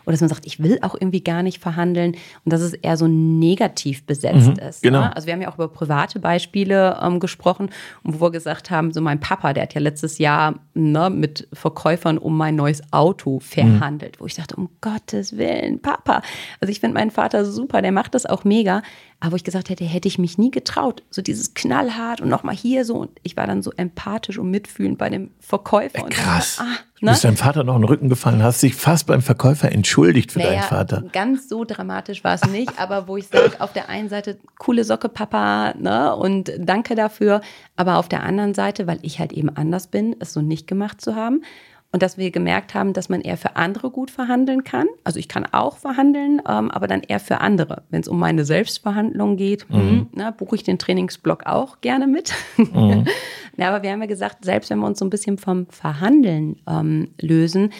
oder 0.09 0.13
dass 0.13 0.21
man 0.21 0.29
sagt, 0.29 0.47
ich 0.47 0.61
will 0.63 0.79
auch 0.81 0.95
irgendwie 0.95 1.21
gar 1.21 1.43
nicht 1.43 1.61
verhandeln 1.61 2.13
und 2.43 2.51
dass 2.51 2.61
es 2.61 2.73
eher 2.73 2.97
so 2.97 3.07
negativ 3.07 4.07
besetzt 4.07 4.47
mhm, 4.47 4.67
ist. 4.67 4.81
Genau. 4.81 5.01
Ne? 5.01 5.15
Also 5.15 5.27
wir 5.27 5.33
haben 5.33 5.41
ja 5.41 5.51
auch 5.51 5.53
über 5.53 5.67
private 5.67 6.19
Beispiele 6.19 6.97
ähm, 6.99 7.19
gesprochen, 7.19 7.69
wo 8.03 8.19
wir 8.19 8.31
gesagt 8.31 8.71
haben, 8.71 8.91
so 8.91 9.01
mein 9.01 9.19
Papa, 9.19 9.53
der 9.53 9.63
hat 9.63 9.75
ja 9.75 9.81
letztes 9.81 10.17
Jahr 10.17 10.55
ne, 10.73 11.11
mit 11.11 11.47
Verkäufern 11.53 12.17
um 12.17 12.35
mein 12.35 12.55
neues 12.55 12.81
Auto 12.91 13.39
verhandelt, 13.39 14.15
mhm. 14.15 14.23
wo 14.23 14.25
ich 14.25 14.33
dachte, 14.33 14.55
um 14.55 14.69
Gottes 14.81 15.37
Willen, 15.37 15.79
Papa. 15.79 16.23
Also 16.59 16.71
ich 16.71 16.79
finde 16.79 16.95
meinen 16.95 17.11
Vater 17.11 17.45
super, 17.45 17.83
der 17.83 17.91
macht 17.91 18.15
das 18.15 18.25
auch 18.25 18.43
mega. 18.43 18.81
Aber 19.21 19.33
wo 19.33 19.35
ich 19.35 19.43
gesagt 19.43 19.69
hätte, 19.69 19.83
hätte 19.83 20.07
ich 20.07 20.17
mich 20.17 20.37
nie 20.37 20.49
getraut. 20.49 21.03
So 21.09 21.21
dieses 21.21 21.53
knallhart 21.53 22.21
und 22.21 22.29
nochmal 22.29 22.55
hier 22.55 22.85
so. 22.85 22.95
Und 22.95 23.11
ich 23.23 23.35
war 23.35 23.47
dann 23.47 23.61
so 23.61 23.71
empathisch 23.75 24.37
und 24.37 24.49
mitfühlend 24.49 24.97
bei 24.97 25.09
dem 25.09 25.31
Verkäufer. 25.39 26.07
Äh, 26.07 26.09
krass. 26.09 26.55
Dachte, 26.55 26.69
ah, 26.69 26.73
ne? 26.73 26.79
Du 27.01 27.07
bist 27.07 27.23
deinem 27.25 27.37
Vater 27.37 27.63
noch 27.65 27.75
in 27.75 27.81
den 27.81 27.89
Rücken 27.89 28.07
gefallen, 28.09 28.41
hast 28.41 28.63
dich 28.63 28.75
fast 28.75 29.07
beim 29.07 29.21
Verkäufer 29.21 29.71
entschuldigt 29.71 30.31
für 30.31 30.39
naja, 30.39 30.51
deinen 30.51 30.63
Vater. 30.63 31.03
Ganz 31.11 31.49
so 31.49 31.65
dramatisch 31.65 32.23
war 32.23 32.35
es 32.35 32.45
nicht, 32.45 32.79
aber 32.79 33.09
wo 33.09 33.17
ich 33.17 33.27
sage, 33.27 33.59
auf 33.59 33.73
der 33.73 33.89
einen 33.89 34.07
Seite, 34.07 34.39
coole 34.57 34.85
Socke, 34.85 35.09
Papa, 35.09 35.73
ne? 35.77 36.15
Und 36.15 36.53
danke 36.57 36.95
dafür. 36.95 37.41
Aber 37.75 37.97
auf 37.97 38.07
der 38.07 38.23
anderen 38.23 38.53
Seite, 38.53 38.87
weil 38.87 38.99
ich 39.01 39.19
halt 39.19 39.33
eben 39.33 39.49
anders 39.49 39.87
bin, 39.87 40.15
es 40.19 40.31
so 40.31 40.41
nicht 40.41 40.65
gemacht 40.65 41.01
zu 41.01 41.15
haben, 41.15 41.41
und 41.91 42.03
dass 42.03 42.17
wir 42.17 42.29
gemerkt 42.29 42.75
haben, 42.75 42.93
dass 42.93 43.09
man 43.09 43.21
eher 43.21 43.37
für 43.37 43.55
andere 43.55 43.89
gut 43.89 44.11
verhandeln 44.11 44.63
kann. 44.63 44.87
Also 45.03 45.17
ich 45.17 45.27
kann 45.27 45.45
auch 45.51 45.77
verhandeln, 45.77 46.41
ähm, 46.47 46.69
aber 46.69 46.87
dann 46.87 47.01
eher 47.01 47.19
für 47.19 47.41
andere. 47.41 47.83
Wenn 47.89 48.01
es 48.01 48.07
um 48.07 48.19
meine 48.19 48.45
Selbstverhandlung 48.45 49.37
geht, 49.37 49.67
mhm. 49.69 49.75
hm, 49.75 50.07
na, 50.13 50.31
buche 50.31 50.55
ich 50.55 50.63
den 50.63 50.77
Trainingsblock 50.77 51.47
auch 51.47 51.81
gerne 51.81 52.05
mit. 52.05 52.33
Mhm. 52.57 53.05
ja, 53.57 53.69
aber 53.69 53.81
wir 53.81 53.91
haben 53.91 54.01
ja 54.01 54.07
gesagt, 54.07 54.45
selbst 54.45 54.69
wenn 54.69 54.79
wir 54.79 54.87
uns 54.87 54.99
so 54.99 55.05
ein 55.05 55.09
bisschen 55.09 55.39
vom 55.39 55.65
Verhandeln 55.67 56.57
ähm, 56.67 57.09
lösen 57.19 57.73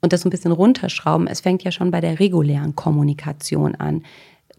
und 0.00 0.12
das 0.12 0.20
so 0.20 0.28
ein 0.28 0.30
bisschen 0.30 0.52
runterschrauben, 0.52 1.26
es 1.26 1.40
fängt 1.40 1.64
ja 1.64 1.72
schon 1.72 1.90
bei 1.90 2.00
der 2.00 2.20
regulären 2.20 2.76
Kommunikation 2.76 3.74
an. 3.74 4.04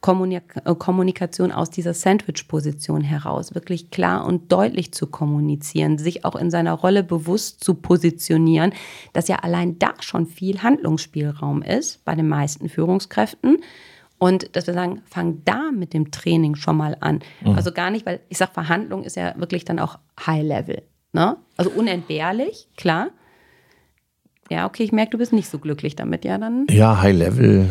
Äh, 0.08 0.76
Kommunikation 0.78 1.52
aus 1.52 1.70
dieser 1.72 1.94
Sandwich-Position 1.94 3.02
heraus, 3.02 3.56
wirklich 3.56 3.90
klar 3.90 4.26
und 4.26 4.52
deutlich 4.52 4.94
zu 4.94 5.08
kommunizieren, 5.08 5.98
sich 5.98 6.26
auch 6.26 6.36
in 6.36 6.52
seiner 6.52 6.74
Rolle 6.74 7.04
bewusst 7.04 7.64
zu 7.64 7.74
positionieren, 7.76 8.74
dass 9.14 9.28
ja 9.28 9.38
allein 9.38 9.80
da 9.80 9.94
schon 10.02 10.28
viel 10.28 10.62
Handlungsspielraum 10.62 11.62
ist 11.64 12.06
bei 12.06 12.14
den 12.16 12.28
meisten 12.28 12.70
Führungskräften. 12.70 13.58
Und 14.18 14.56
dass 14.56 14.66
wir 14.68 14.74
sagen, 14.74 15.02
fang 15.06 15.42
da 15.44 15.72
mit 15.72 15.94
dem 15.94 16.12
Training 16.12 16.56
schon 16.56 16.78
mal 16.78 16.96
an. 17.02 17.20
Mhm. 17.42 17.56
Also 17.56 17.72
gar 17.72 17.90
nicht, 17.90 18.06
weil 18.06 18.22
ich 18.30 18.38
sage, 18.38 18.54
Verhandlung 18.54 19.04
ist 19.04 19.18
ja 19.18 19.34
wirklich 19.38 19.66
dann 19.66 19.78
auch 19.80 20.00
High 20.26 20.44
Level. 20.44 20.84
Ne? 21.12 21.36
Also 21.58 21.72
unentbehrlich, 21.72 22.70
klar. 22.78 23.10
Ja, 24.50 24.68
okay, 24.68 24.84
ich 24.84 24.92
merke, 24.92 25.12
du 25.12 25.18
bist 25.18 25.34
nicht 25.34 25.50
so 25.50 25.58
glücklich 25.58 25.96
damit, 25.96 26.24
ja 26.24 26.38
dann. 26.38 26.68
Ja, 26.70 27.02
High 27.02 27.18
Level 27.18 27.70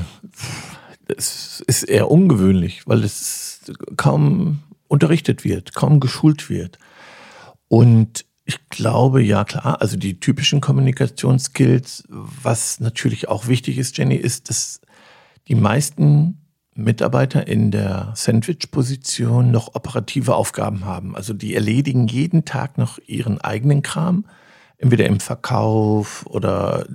es 1.09 1.63
ist 1.67 1.85
eher 1.85 2.11
ungewöhnlich, 2.11 2.87
weil 2.87 3.05
es 3.05 3.61
kaum 3.97 4.63
unterrichtet 4.89 5.45
wird, 5.45 5.75
kaum 5.75 6.01
geschult 6.01 6.51
wird. 6.51 6.79
Und 7.69 8.25
ich 8.45 8.69
glaube, 8.69 9.23
ja 9.23 9.45
klar, 9.45 9.81
also 9.81 9.97
die 9.97 10.21
typischen 10.21 10.61
Kommunikationsskills, 10.61 12.05
was 12.09 12.81
natürlich 12.81 13.29
auch 13.29 13.49
wichtig 13.49 13.79
ist, 13.79 13.97
Jenny, 13.97 14.17
ist, 14.17 14.51
dass 14.51 14.81
die 15.49 15.55
meisten 15.55 16.41
Mitarbeiter 16.75 17.47
in 17.47 17.71
der 17.71 18.13
Sandwich-Position 18.15 19.51
noch 19.51 19.75
operative 19.75 20.35
Aufgaben 20.35 20.85
haben. 20.85 21.15
Also 21.17 21.33
die 21.33 21.55
erledigen 21.55 22.07
jeden 22.09 22.45
Tag 22.45 22.79
noch 22.79 22.99
ihren 23.07 23.41
eigenen 23.41 23.83
Kram, 23.83 24.27
entweder 24.77 25.07
im 25.07 25.21
Verkauf 25.21 26.27
oder 26.27 26.87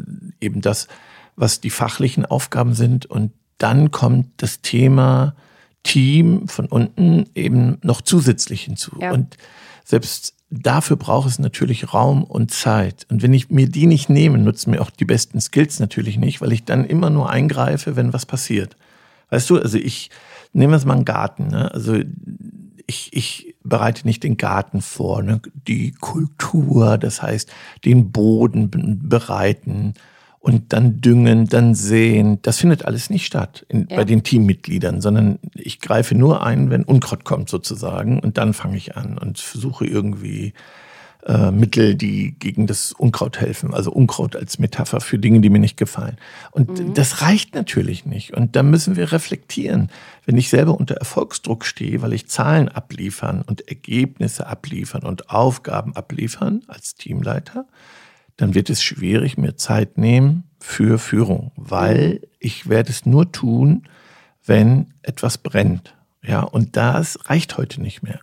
eben 0.41 0.61
das, 0.61 0.87
was 1.35 1.61
die 1.61 1.69
fachlichen 1.69 2.25
Aufgaben 2.25 2.73
sind. 2.73 3.05
Und 3.05 3.31
dann 3.59 3.91
kommt 3.91 4.27
das 4.37 4.61
Thema 4.61 5.35
Team 5.83 6.47
von 6.47 6.65
unten 6.65 7.29
eben 7.35 7.77
noch 7.83 8.01
zusätzlich 8.01 8.63
hinzu. 8.63 8.91
Ja. 8.99 9.11
Und 9.11 9.37
selbst 9.85 10.33
dafür 10.49 10.97
braucht 10.97 11.29
es 11.29 11.39
natürlich 11.39 11.93
Raum 11.93 12.23
und 12.23 12.51
Zeit. 12.51 13.05
Und 13.09 13.21
wenn 13.21 13.33
ich 13.33 13.49
mir 13.49 13.69
die 13.69 13.85
nicht 13.85 14.09
nehme, 14.09 14.37
nutzen 14.37 14.71
mir 14.71 14.81
auch 14.81 14.89
die 14.89 15.05
besten 15.05 15.39
Skills 15.39 15.79
natürlich 15.79 16.17
nicht, 16.17 16.41
weil 16.41 16.51
ich 16.51 16.65
dann 16.65 16.85
immer 16.85 17.09
nur 17.09 17.29
eingreife, 17.29 17.95
wenn 17.95 18.13
was 18.13 18.25
passiert. 18.25 18.75
Weißt 19.29 19.49
du, 19.49 19.59
also 19.59 19.77
ich 19.77 20.09
nehme 20.53 20.75
jetzt 20.75 20.85
mal 20.85 20.95
einen 20.95 21.05
Garten. 21.05 21.47
Ne? 21.47 21.71
Also 21.71 21.99
ich, 22.87 23.09
ich 23.13 23.55
bereite 23.63 24.07
nicht 24.07 24.23
den 24.23 24.37
Garten 24.37 24.81
vor, 24.81 25.21
ne? 25.21 25.41
die 25.67 25.91
Kultur, 25.91 26.97
das 26.97 27.21
heißt 27.21 27.51
den 27.85 28.11
Boden 28.11 28.69
bereiten 29.07 29.93
und 30.39 30.71
dann 30.71 31.01
düngen, 31.01 31.47
dann 31.47 31.75
säen. 31.75 32.41
Das 32.41 32.59
findet 32.59 32.85
alles 32.85 33.09
nicht 33.09 33.25
statt 33.25 33.65
in, 33.67 33.87
ja. 33.89 33.97
bei 33.97 34.05
den 34.05 34.23
Teammitgliedern, 34.23 35.01
sondern 35.01 35.39
ich 35.53 35.79
greife 35.79 36.15
nur 36.15 36.43
ein, 36.43 36.69
wenn 36.69 36.83
Unkraut 36.83 37.25
kommt 37.25 37.49
sozusagen 37.49 38.19
und 38.19 38.37
dann 38.37 38.53
fange 38.53 38.77
ich 38.77 38.95
an 38.95 39.17
und 39.17 39.39
versuche 39.39 39.85
irgendwie 39.85 40.53
äh, 41.25 41.51
Mittel, 41.51 41.95
die 41.95 42.35
gegen 42.39 42.65
das 42.65 42.93
Unkraut 42.93 43.41
helfen. 43.41 43.73
Also 43.73 43.91
Unkraut 43.91 44.37
als 44.37 44.57
Metapher 44.59 45.01
für 45.01 45.19
Dinge, 45.19 45.41
die 45.41 45.49
mir 45.49 45.59
nicht 45.59 45.75
gefallen. 45.75 46.17
Und 46.51 46.79
mhm. 46.79 46.93
das 46.93 47.21
reicht 47.21 47.53
natürlich 47.53 48.05
nicht. 48.05 48.33
Und 48.33 48.55
da 48.55 48.63
müssen 48.63 48.95
wir 48.95 49.11
reflektieren. 49.11 49.89
Wenn 50.25 50.37
ich 50.37 50.49
selber 50.49 50.79
unter 50.79 50.95
Erfolgsdruck 50.95 51.65
stehe, 51.65 52.01
weil 52.01 52.13
ich 52.13 52.27
Zahlen 52.27 52.69
abliefern 52.69 53.43
und 53.45 53.67
Ergebnisse 53.67 54.47
abliefern 54.47 55.03
und 55.03 55.29
Aufgaben 55.29 55.93
abliefern 55.93 56.61
als 56.67 56.95
Teamleiter, 56.95 57.65
dann 58.39 58.55
wird 58.55 58.69
es 58.69 58.81
schwierig, 58.81 59.37
mir 59.37 59.57
Zeit 59.57 59.97
nehmen 59.97 60.45
für 60.61 60.97
Führung, 60.97 61.51
weil 61.57 62.13
mhm. 62.13 62.19
ich 62.39 62.69
werde 62.69 62.89
es 62.89 63.05
nur 63.05 63.33
tun, 63.33 63.83
wenn 64.45 64.93
etwas 65.01 65.37
brennt. 65.37 65.93
Ja, 66.23 66.41
und 66.41 66.77
das 66.77 67.19
reicht 67.29 67.57
heute 67.57 67.81
nicht 67.81 68.01
mehr. 68.01 68.21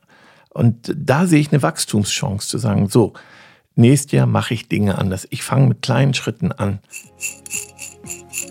Und 0.49 0.91
da 0.97 1.27
sehe 1.27 1.41
ich 1.41 1.53
eine 1.53 1.63
Wachstumschance 1.63 2.49
zu 2.49 2.57
sagen, 2.57 2.89
so, 2.89 3.13
nächstes 3.75 4.13
Jahr 4.13 4.27
mache 4.27 4.55
ich 4.55 4.69
Dinge 4.69 4.97
anders. 4.97 5.27
Ich 5.29 5.43
fange 5.43 5.67
mit 5.67 5.83
kleinen 5.83 6.15
Schritten 6.15 6.51
an. 6.51 6.79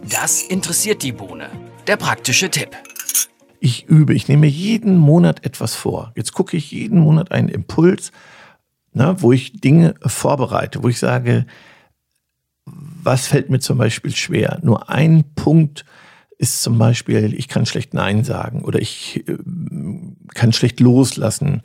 Das 0.08 0.44
interessiert 0.44 1.02
die 1.02 1.14
Bohne. 1.14 1.50
Der 1.88 1.98
praktische 1.98 2.52
Tipp. 2.52 2.78
Ich 3.60 3.86
übe, 3.86 4.14
ich 4.14 4.28
nehme 4.28 4.46
jeden 4.46 4.98
Monat 4.98 5.44
etwas 5.44 5.74
vor. 5.74 6.12
Jetzt 6.16 6.34
gucke 6.34 6.58
ich 6.58 6.70
jeden 6.70 7.00
Monat 7.00 7.32
einen 7.32 7.50
Impuls, 7.50 8.12
na, 8.96 9.22
wo 9.22 9.32
ich 9.32 9.60
Dinge 9.60 9.94
vorbereite, 10.02 10.82
wo 10.82 10.88
ich 10.88 11.00
sage, 11.00 11.46
was 12.66 13.28
fällt 13.28 13.50
mir 13.50 13.60
zum 13.60 13.78
Beispiel 13.78 14.16
schwer? 14.16 14.60
Nur 14.64 14.90
ein 14.90 15.26
Punkt 15.36 15.86
ist 16.38 16.64
zum 16.64 16.78
Beispiel, 16.78 17.34
ich 17.34 17.48
kann 17.48 17.66
schlecht 17.66 17.94
Nein 17.94 18.24
sagen 18.24 18.64
oder 18.64 18.82
ich 18.82 19.28
äh, 19.28 19.38
kann 20.34 20.54
schlecht 20.54 20.80
loslassen. 20.80 21.62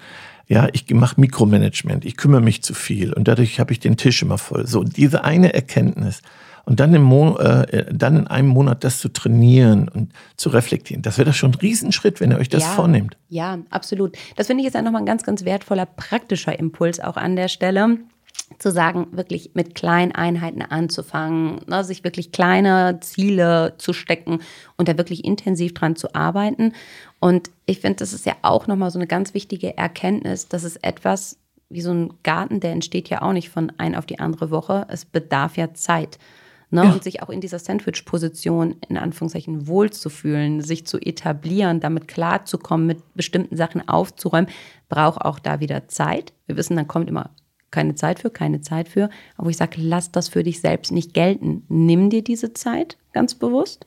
Ja, 0.48 0.68
ich 0.72 0.90
mache 0.90 1.20
Mikromanagement, 1.20 2.04
ich 2.04 2.16
kümmere 2.16 2.40
mich 2.40 2.62
zu 2.62 2.74
viel 2.74 3.12
und 3.12 3.28
dadurch 3.28 3.60
habe 3.60 3.72
ich 3.72 3.78
den 3.78 3.96
Tisch 3.96 4.22
immer 4.22 4.38
voll. 4.38 4.66
So, 4.66 4.82
diese 4.82 5.22
eine 5.22 5.54
Erkenntnis 5.54 6.22
und 6.70 6.78
dann, 6.78 6.94
im 6.94 7.02
Mo 7.02 7.36
äh, 7.38 7.84
dann 7.92 8.16
in 8.16 8.26
einem 8.28 8.46
Monat 8.46 8.84
das 8.84 9.00
zu 9.00 9.08
trainieren 9.08 9.88
und 9.88 10.12
zu 10.36 10.50
reflektieren, 10.50 11.02
das 11.02 11.18
wäre 11.18 11.30
doch 11.30 11.34
schon 11.34 11.50
ein 11.50 11.56
Riesenschritt, 11.56 12.20
wenn 12.20 12.30
ihr 12.30 12.38
euch 12.38 12.48
das 12.48 12.62
ja, 12.62 12.68
vornehmt. 12.68 13.16
Ja, 13.28 13.58
absolut. 13.70 14.16
Das 14.36 14.46
finde 14.46 14.60
ich 14.60 14.66
jetzt 14.66 14.76
auch 14.76 14.82
nochmal 14.82 15.02
ein 15.02 15.06
ganz, 15.06 15.24
ganz 15.24 15.44
wertvoller 15.44 15.84
praktischer 15.84 16.56
Impuls 16.56 17.00
auch 17.00 17.16
an 17.16 17.34
der 17.34 17.48
Stelle 17.48 17.98
zu 18.60 18.70
sagen, 18.70 19.08
wirklich 19.10 19.50
mit 19.54 19.74
kleinen 19.74 20.12
Einheiten 20.12 20.62
anzufangen, 20.62 21.60
ne, 21.66 21.82
sich 21.82 22.04
wirklich 22.04 22.30
kleine 22.30 23.00
Ziele 23.00 23.74
zu 23.78 23.92
stecken 23.92 24.38
und 24.76 24.88
da 24.88 24.96
wirklich 24.96 25.24
intensiv 25.24 25.74
dran 25.74 25.96
zu 25.96 26.14
arbeiten. 26.14 26.74
Und 27.18 27.50
ich 27.66 27.80
finde, 27.80 27.96
das 27.96 28.12
ist 28.12 28.26
ja 28.26 28.36
auch 28.42 28.68
nochmal 28.68 28.92
so 28.92 28.98
eine 29.00 29.08
ganz 29.08 29.34
wichtige 29.34 29.76
Erkenntnis, 29.76 30.46
dass 30.46 30.62
es 30.62 30.76
etwas 30.76 31.36
wie 31.68 31.80
so 31.80 31.90
ein 31.90 32.12
Garten, 32.22 32.60
der 32.60 32.70
entsteht 32.70 33.08
ja 33.08 33.22
auch 33.22 33.32
nicht 33.32 33.48
von 33.48 33.72
ein 33.76 33.96
auf 33.96 34.06
die 34.06 34.20
andere 34.20 34.52
Woche. 34.52 34.86
Es 34.88 35.04
bedarf 35.04 35.56
ja 35.56 35.74
Zeit. 35.74 36.20
Ne? 36.70 36.84
Ja. 36.84 36.92
Und 36.92 37.02
sich 37.02 37.22
auch 37.22 37.30
in 37.30 37.40
dieser 37.40 37.58
Sandwich-Position 37.58 38.76
in 38.88 38.96
Anführungszeichen 38.96 39.66
wohlzufühlen, 39.66 40.60
sich 40.60 40.86
zu 40.86 40.98
etablieren, 40.98 41.80
damit 41.80 42.06
klarzukommen, 42.06 42.86
mit 42.86 43.14
bestimmten 43.14 43.56
Sachen 43.56 43.88
aufzuräumen, 43.88 44.48
braucht 44.88 45.20
auch 45.20 45.40
da 45.40 45.60
wieder 45.60 45.88
Zeit. 45.88 46.32
Wir 46.46 46.56
wissen, 46.56 46.76
dann 46.76 46.86
kommt 46.86 47.08
immer 47.08 47.30
keine 47.70 47.94
Zeit 47.94 48.20
für, 48.20 48.30
keine 48.30 48.60
Zeit 48.60 48.88
für. 48.88 49.10
Aber 49.36 49.50
ich 49.50 49.56
sage, 49.56 49.76
lass 49.80 50.12
das 50.12 50.28
für 50.28 50.42
dich 50.42 50.60
selbst 50.60 50.92
nicht 50.92 51.14
gelten. 51.14 51.64
Nimm 51.68 52.10
dir 52.10 52.22
diese 52.22 52.52
Zeit 52.54 52.96
ganz 53.12 53.34
bewusst 53.34 53.84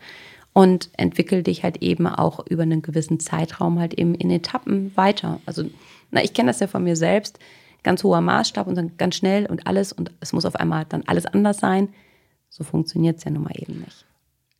und 0.53 0.89
entwickel 0.97 1.43
dich 1.43 1.63
halt 1.63 1.81
eben 1.81 2.07
auch 2.07 2.45
über 2.47 2.63
einen 2.63 2.81
gewissen 2.81 3.19
Zeitraum 3.19 3.79
halt 3.79 3.93
eben 3.95 4.15
in 4.15 4.29
Etappen 4.29 4.95
weiter. 4.95 5.39
Also, 5.45 5.63
na, 6.11 6.23
ich 6.23 6.33
kenne 6.33 6.49
das 6.49 6.59
ja 6.59 6.67
von 6.67 6.83
mir 6.83 6.95
selbst. 6.95 7.39
Ganz 7.81 8.03
hoher 8.03 8.21
Maßstab 8.21 8.67
und 8.67 8.75
dann 8.75 8.95
ganz 8.97 9.15
schnell 9.15 9.45
und 9.45 9.67
alles 9.67 9.91
und 9.91 10.11
es 10.21 10.31
muss 10.31 10.45
auf 10.45 10.55
einmal 10.55 10.85
dann 10.87 11.03
alles 11.05 11.25
anders 11.25 11.57
sein. 11.57 11.89
So 12.53 12.63
funktioniert 12.63 13.17
es 13.17 13.23
ja 13.23 13.31
nun 13.31 13.41
mal 13.41 13.53
eben 13.55 13.79
nicht. 13.79 14.05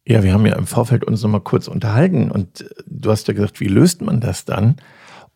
Ja, 0.03 0.23
wir 0.23 0.33
haben 0.33 0.47
ja 0.47 0.55
im 0.55 0.65
Vorfeld 0.65 1.03
uns 1.03 1.21
nochmal 1.21 1.41
kurz 1.41 1.67
unterhalten 1.67 2.31
und 2.31 2.65
du 2.87 3.11
hast 3.11 3.27
ja 3.27 3.35
gesagt, 3.35 3.59
wie 3.59 3.67
löst 3.67 4.01
man 4.01 4.19
das 4.19 4.45
dann? 4.45 4.77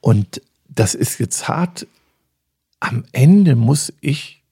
Und 0.02 0.42
das 0.68 0.96
ist 0.96 1.20
jetzt 1.20 1.48
hart 1.48 1.86
am 2.80 3.04
Ende 3.12 3.56
muss 3.56 3.94
ich 4.02 4.44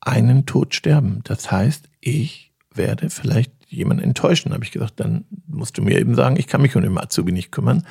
einen 0.00 0.44
Tod 0.44 0.74
sterben. 0.74 1.20
Das 1.22 1.52
heißt, 1.52 1.88
ich 2.00 2.52
werde 2.74 3.10
vielleicht 3.10 3.52
jemanden 3.68 4.02
enttäuschen. 4.02 4.48
Da 4.48 4.54
habe 4.54 4.64
ich 4.64 4.72
gesagt, 4.72 4.98
dann 4.98 5.24
musst 5.46 5.78
du 5.78 5.82
mir 5.82 6.00
eben 6.00 6.16
sagen, 6.16 6.36
ich 6.36 6.48
kann 6.48 6.62
mich 6.62 6.74
um 6.74 6.82
den 6.82 6.98
Azubi 6.98 7.30
nicht 7.30 7.52
kümmern. 7.52 7.86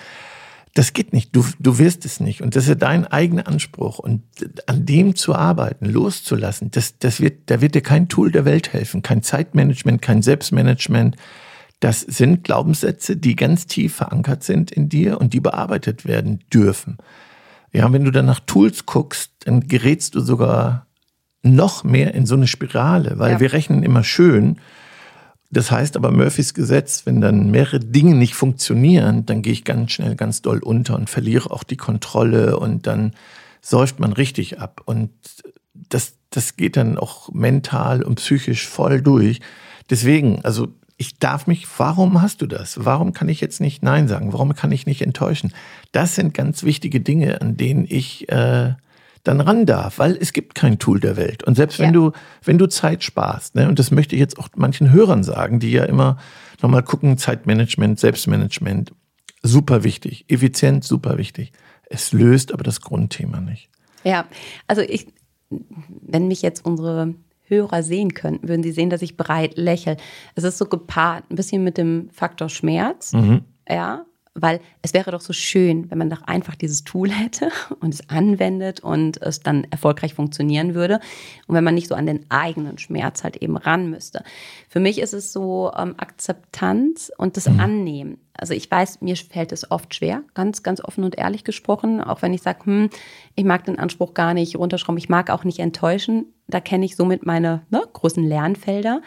Das 0.74 0.94
geht 0.94 1.14
nicht. 1.14 1.36
Du, 1.36 1.46
du 1.60 1.78
wirst 1.78 2.04
es 2.04 2.20
nicht. 2.20 2.42
Und 2.42 2.56
das 2.56 2.64
ist 2.64 2.70
ja 2.70 2.76
dein 2.76 3.06
eigener 3.06 3.48
Anspruch. 3.48 4.00
Und 4.00 4.24
an 4.66 4.86
dem 4.86 5.16
zu 5.16 5.36
arbeiten, 5.36 5.86
loszulassen, 5.86 6.72
das, 6.72 6.98
das 6.98 7.20
wird, 7.20 7.52
da 7.52 7.62
wird 7.62 7.76
dir 7.76 7.82
kein 7.82 8.10
Tool 8.10 8.32
der 8.32 8.46
Welt 8.46 8.74
helfen. 8.74 9.04
Kein 9.04 9.22
Zeitmanagement, 9.22 10.02
kein 10.02 10.24
Selbstmanagement. 10.24 11.16
Das 11.80 12.02
sind 12.02 12.44
Glaubenssätze, 12.44 13.18
die 13.18 13.36
ganz 13.36 13.68
tief 13.68 13.96
verankert 13.96 14.44
sind 14.44 14.72
in 14.72 14.90
dir 14.90 15.20
und 15.22 15.34
die 15.34 15.42
bearbeitet 15.42 16.06
werden 16.06 16.40
dürfen. 16.52 16.98
Ja, 17.72 17.92
wenn 17.92 18.06
du 18.06 18.12
dann 18.12 18.26
nach 18.26 18.40
Tools 18.40 18.86
guckst, 18.86 19.32
dann 19.46 19.68
gerätst 19.68 20.16
du 20.16 20.22
sogar 20.22 20.88
noch 21.44 21.84
mehr 21.84 22.14
in 22.14 22.26
so 22.26 22.36
eine 22.36 22.48
Spirale, 22.48 23.20
weil 23.20 23.34
ja. 23.34 23.40
wir 23.40 23.52
rechnen 23.52 23.84
immer 23.84 24.04
schön. 24.04 24.58
Das 25.54 25.70
heißt 25.70 25.96
aber 25.96 26.12
Murphys 26.12 26.56
Gesetz, 26.56 27.06
wenn 27.06 27.22
dann 27.22 27.52
mehrere 27.52 27.80
Dinge 27.80 28.16
nicht 28.16 28.34
funktionieren, 28.34 29.26
dann 29.28 29.44
gehe 29.44 29.54
ich 29.54 29.64
ganz 29.64 29.92
schnell 29.92 30.16
ganz 30.16 30.42
doll 30.42 30.60
unter 30.60 30.96
und 30.96 31.12
verliere 31.12 31.52
auch 31.52 31.64
die 31.64 31.78
Kontrolle 31.78 32.58
und 32.58 32.88
dann 32.88 33.14
säuft 33.62 34.00
man 34.00 34.14
richtig 34.14 34.60
ab. 34.60 34.82
Und 34.86 35.12
das, 35.74 36.16
das 36.32 36.58
geht 36.58 36.76
dann 36.76 36.98
auch 36.98 37.32
mental 37.32 38.02
und 38.02 38.16
psychisch 38.16 38.68
voll 38.68 39.02
durch. 39.02 39.42
Deswegen, 39.92 40.44
also 40.44 40.70
ich 40.98 41.20
darf 41.20 41.46
mich, 41.46 41.68
warum 41.78 42.20
hast 42.20 42.42
du 42.42 42.48
das? 42.48 42.84
Warum 42.84 43.14
kann 43.14 43.30
ich 43.30 43.40
jetzt 43.40 43.62
nicht 43.62 43.84
Nein 43.84 44.08
sagen? 44.08 44.34
Warum 44.34 44.56
kann 44.56 44.72
ich 44.72 44.88
nicht 44.88 45.04
enttäuschen? 45.04 45.54
Das 45.92 46.16
sind 46.16 46.34
ganz 46.34 46.64
wichtige 46.64 47.00
Dinge, 47.00 47.42
an 47.42 47.58
denen 47.58 47.86
ich 47.88 48.28
äh, 48.30 48.74
dann 49.24 49.40
ran 49.40 49.66
darf, 49.66 50.00
weil 50.00 50.18
es 50.20 50.34
gibt 50.34 50.54
kein 50.54 50.80
Tool 50.80 51.00
der 51.00 51.16
Welt. 51.16 51.44
Und 51.44 51.56
selbst 51.56 51.80
wenn 51.80 51.88
ja. 51.88 51.92
du, 51.92 52.12
wenn 52.44 52.58
du 52.58 52.68
Zeit 52.68 53.04
sparst, 53.04 53.56
ne, 53.56 53.68
und 53.68 53.80
das 53.80 53.92
möchte 53.92 54.16
ich 54.16 54.20
jetzt 54.20 54.38
auch 54.38 54.50
manchen 54.56 54.92
Hörern 54.92 55.24
sagen, 55.24 55.60
die 55.60 55.72
ja 55.72 55.86
immer 55.86 56.18
nochmal 56.62 56.84
gucken, 56.84 57.18
Zeitmanagement, 57.18 58.00
Selbstmanagement, 58.00 58.94
super 59.42 59.84
wichtig, 59.84 60.26
effizient, 60.28 60.84
super 60.84 61.18
wichtig. 61.18 61.52
Es 61.86 62.12
löst 62.12 62.54
aber 62.54 62.64
das 62.64 62.82
Grundthema 62.82 63.40
nicht. 63.40 63.70
Ja, 64.04 64.26
also 64.68 64.82
ich, 64.82 65.08
wenn 65.50 66.28
mich 66.28 66.42
jetzt 66.42 66.66
unsere 66.66 67.14
Hörer 67.46 67.84
sehen 67.84 68.14
könnten, 68.14 68.48
würden 68.48 68.64
sie 68.64 68.72
sehen, 68.72 68.90
dass 68.90 69.02
ich 69.02 69.16
breit 69.16 69.58
lächle. 69.58 69.98
Es 70.36 70.44
ist 70.44 70.58
so 70.58 70.66
gepaart, 70.66 71.30
ein 71.30 71.36
bisschen 71.36 71.64
mit 71.64 71.78
dem 71.78 72.10
Faktor 72.12 72.50
Schmerz. 72.50 73.14
Mhm. 73.14 73.42
Ja, 73.70 74.06
weil 74.36 74.60
es 74.82 74.94
wäre 74.94 75.12
doch 75.12 75.22
so 75.22 75.32
schön, 75.32 75.92
wenn 75.92 75.98
man 75.98 76.10
doch 76.10 76.24
einfach 76.24 76.56
dieses 76.56 76.84
Tool 76.84 77.12
hätte 77.12 77.52
und 77.80 77.94
es 77.94 78.10
anwendet 78.10 78.80
und 78.80 79.22
es 79.22 79.42
dann 79.42 79.66
erfolgreich 79.70 80.14
funktionieren 80.14 80.74
würde 80.74 81.00
und 81.48 81.56
wenn 81.56 81.64
man 81.64 81.76
nicht 81.76 81.88
so 81.88 81.96
an 81.96 82.08
den 82.08 82.26
eigenen 82.30 82.78
Schmerz 82.78 83.24
halt 83.24 83.38
eben 83.38 83.58
ran 83.58 83.90
müsste. 83.90 84.24
Für 84.70 84.80
mich 84.80 85.00
ist 85.00 85.14
es 85.14 85.32
so 85.32 85.72
ähm, 85.78 85.96
Akzeptanz 85.98 87.12
und 87.18 87.38
das 87.38 87.48
mhm. 87.48 87.60
Annehmen. 87.60 88.18
Also 88.36 88.56
ich 88.56 88.70
weiß, 88.70 89.02
mir 89.02 89.16
fällt 89.16 89.52
es 89.52 89.70
oft 89.70 89.94
schwer, 89.94 90.24
ganz, 90.34 90.64
ganz 90.64 90.82
offen 90.82 91.04
und 91.04 91.16
ehrlich 91.16 91.44
gesprochen, 91.44 92.02
auch 92.02 92.24
wenn 92.24 92.34
ich 92.34 92.42
sage, 92.42 92.66
hm, 92.66 92.90
ich 93.36 93.44
mag 93.44 93.64
den 93.66 93.78
Anspruch 93.78 94.16
gar 94.16 94.34
nicht 94.34 94.56
runterschrauben, 94.56 94.98
ich 94.98 95.10
mag 95.10 95.30
auch 95.30 95.44
nicht 95.44 95.60
enttäuschen, 95.60 96.34
da 96.48 96.60
kenne 96.60 96.86
ich 96.86 96.96
somit 96.96 97.26
meine 97.26 97.62
ne, 97.70 97.84
großen 97.94 98.24
Lernfelder. 98.24 99.02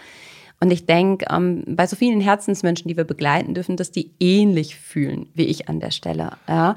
Und 0.61 0.71
ich 0.71 0.87
denke, 0.87 1.27
ähm, 1.31 1.65
bei 1.67 1.87
so 1.87 1.97
vielen 1.97 2.21
Herzensmenschen, 2.21 2.89
die 2.89 2.97
wir 2.97 3.05
begleiten 3.05 3.55
dürfen, 3.55 3.77
dass 3.77 3.91
die 3.91 4.13
ähnlich 4.21 4.77
fühlen 4.77 5.29
wie 5.35 5.45
ich 5.45 5.69
an 5.69 5.81
der 5.81 5.91
Stelle. 5.91 6.33
Ja? 6.49 6.75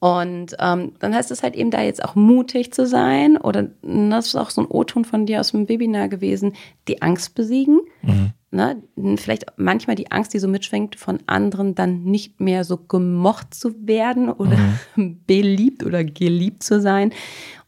Und 0.00 0.56
ähm, 0.58 0.92
dann 0.98 1.14
heißt 1.14 1.30
es 1.30 1.42
halt 1.42 1.54
eben 1.54 1.70
da 1.70 1.82
jetzt 1.82 2.02
auch 2.02 2.14
mutig 2.14 2.72
zu 2.72 2.86
sein 2.86 3.36
oder 3.36 3.68
das 3.82 4.28
ist 4.28 4.36
auch 4.36 4.48
so 4.48 4.62
ein 4.62 4.66
O-Ton 4.66 5.04
von 5.04 5.26
dir 5.26 5.40
aus 5.40 5.50
dem 5.50 5.68
Webinar 5.68 6.08
gewesen, 6.08 6.54
die 6.88 7.02
Angst 7.02 7.34
besiegen. 7.34 7.80
Mhm. 8.00 8.30
Ne? 8.50 8.82
Vielleicht 9.16 9.46
manchmal 9.58 9.96
die 9.96 10.10
Angst, 10.10 10.32
die 10.32 10.38
so 10.38 10.48
mitschwingt, 10.48 10.96
von 10.96 11.20
anderen 11.26 11.74
dann 11.74 12.02
nicht 12.02 12.40
mehr 12.40 12.64
so 12.64 12.78
gemocht 12.78 13.54
zu 13.54 13.86
werden 13.86 14.30
oder 14.30 14.56
mhm. 14.96 15.20
beliebt 15.26 15.84
oder 15.84 16.02
geliebt 16.02 16.62
zu 16.62 16.80
sein. 16.80 17.12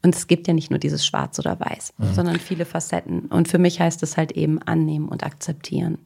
Und 0.02 0.14
es 0.14 0.26
gibt 0.26 0.48
ja 0.48 0.54
nicht 0.54 0.70
nur 0.70 0.78
dieses 0.78 1.06
Schwarz 1.06 1.38
oder 1.38 1.58
Weiß, 1.60 1.92
mhm. 1.96 2.14
sondern 2.14 2.40
viele 2.40 2.64
Facetten. 2.64 3.26
Und 3.26 3.48
für 3.48 3.58
mich 3.58 3.80
heißt 3.80 4.02
es 4.02 4.16
halt 4.16 4.32
eben 4.32 4.60
annehmen 4.60 5.08
und 5.08 5.24
akzeptieren. 5.24 5.98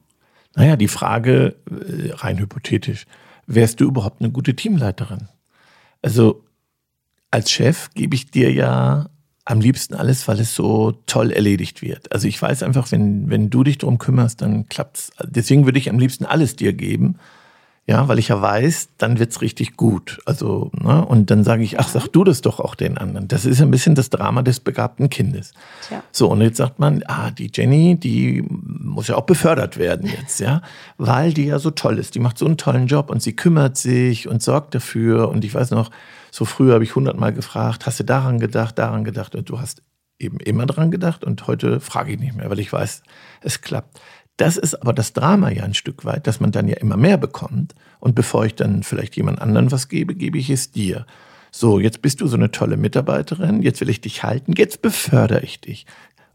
Naja, 0.55 0.77
die 0.77 0.89
Frage, 0.89 1.57
äh, 1.71 2.13
rein 2.13 2.39
hypothetisch, 2.39 3.07
wärst 3.47 3.81
du 3.81 3.85
überhaupt 3.85 4.21
eine 4.21 4.31
gute 4.31 4.55
Teamleiterin? 4.55 5.29
Also 6.03 6.45
als 7.31 7.51
Chef 7.51 7.91
gebe 7.95 8.15
ich 8.15 8.31
dir 8.31 8.53
ja 8.53 9.09
am 9.45 9.61
liebsten 9.61 9.95
alles, 9.95 10.27
weil 10.27 10.41
es 10.41 10.55
so 10.55 10.93
toll 11.07 11.31
erledigt 11.31 11.81
wird. 11.81 12.11
Also 12.13 12.27
ich 12.27 12.41
weiß 12.41 12.63
einfach, 12.65 12.91
wenn, 12.91 13.31
wenn 13.31 13.49
du 13.49 13.63
dich 13.63 13.79
darum 13.79 13.99
kümmerst, 13.99 14.43
dann 14.43 14.69
klappt's. 14.69 15.13
Deswegen 15.25 15.65
würde 15.65 15.79
ich 15.79 15.89
am 15.89 15.99
liebsten 15.99 16.25
alles 16.25 16.57
dir 16.57 16.73
geben. 16.73 17.17
Ja, 17.89 18.09
weil 18.09 18.19
ich 18.19 18.29
ja 18.29 18.43
weiß, 18.43 18.89
dann 18.99 19.21
wird's 19.21 19.41
richtig 19.43 19.77
gut. 19.77 20.19
Also, 20.25 20.73
ne, 20.75 21.07
und 21.07 21.31
dann 21.31 21.45
sage 21.45 21.63
ich, 21.63 21.79
ach, 21.79 21.87
sag 21.87 22.09
du 22.09 22.25
das 22.25 22.41
doch 22.41 22.59
auch 22.59 22.75
den 22.75 22.99
anderen. 22.99 23.29
Das 23.29 23.45
ist 23.45 23.63
ein 23.63 23.71
bisschen 23.71 23.95
das 23.95 24.11
Drama 24.11 24.43
des 24.43 24.59
begabten 24.59 25.09
Kindes. 25.09 25.53
Tja. 25.87 26.03
So, 26.11 26.29
und 26.29 26.41
jetzt 26.41 26.57
sagt 26.57 26.81
man, 26.81 27.05
ah, 27.07 27.31
die 27.31 27.49
Jenny, 27.55 27.97
die 27.97 28.45
muss 28.49 29.07
ja 29.07 29.15
auch 29.15 29.27
befördert 29.27 29.77
werden 29.77 30.11
jetzt, 30.11 30.41
ja, 30.41 30.63
weil 30.99 31.33
die 31.33 31.47
ja 31.47 31.61
so 31.61 31.71
toll 31.71 32.01
ist. 32.01 32.17
Die 32.17 32.21
macht 32.21 32.39
so 32.39 32.47
einen 32.47 32.57
tollen 32.57 32.89
Job 32.89 33.09
und 33.09 33.23
sie 33.23 33.37
kümmert 33.37 33.77
sich 33.77 34.27
und 34.27 34.43
sorgt 34.43 34.75
dafür. 34.75 35.29
Und 35.29 35.45
ich 35.45 35.55
weiß 35.55 35.71
noch, 35.71 35.93
so 36.33 36.45
früher 36.45 36.75
habe 36.75 36.85
ich 36.85 36.97
hundertmal 36.97 37.33
gefragt, 37.33 37.87
hast 37.87 38.01
du 38.01 38.05
daran 38.05 38.41
gedacht, 38.41 38.81
daran 38.81 39.05
gedacht? 39.05 39.37
Und 39.37 39.49
du 39.49 39.61
hast 39.61 39.83
eben 40.19 40.39
immer 40.39 40.67
dran 40.67 40.91
gedacht 40.91 41.25
und 41.25 41.47
heute 41.47 41.79
frage 41.79 42.13
ich 42.13 42.19
nicht 42.19 42.35
mehr, 42.35 42.51
weil 42.51 42.59
ich 42.59 42.73
weiß, 42.73 43.03
es 43.43 43.61
klappt. 43.61 44.01
Das 44.37 44.57
ist 44.57 44.75
aber 44.75 44.93
das 44.93 45.13
Drama 45.13 45.51
ja 45.51 45.65
ein 45.65 45.75
Stück 45.75 46.05
weit, 46.05 46.27
dass 46.27 46.41
man 46.41 46.53
dann 46.53 46.69
ja 46.69 46.77
immer 46.77 46.97
mehr 46.97 47.17
bekommt. 47.17 47.75
Und 48.01 48.15
bevor 48.15 48.45
ich 48.45 48.55
dann 48.55 48.83
vielleicht 48.83 49.17
jemand 49.17 49.41
anderen 49.41 49.73
was 49.73 49.89
gebe, 49.89 50.15
gebe 50.15 50.39
ich 50.39 50.51
es 50.51 50.71
dir. 50.71 51.07
So, 51.51 51.81
jetzt 51.81 52.03
bist 52.03 52.21
du 52.21 52.27
so 52.27 52.37
eine 52.37 52.51
tolle 52.51 52.77
Mitarbeiterin, 52.77 53.63
jetzt 53.63 53.81
will 53.81 53.89
ich 53.89 54.03
dich 54.03 54.23
halten, 54.23 54.53
jetzt 54.57 54.83
befördere 54.83 55.43
ich 55.43 55.61
dich. 55.61 55.87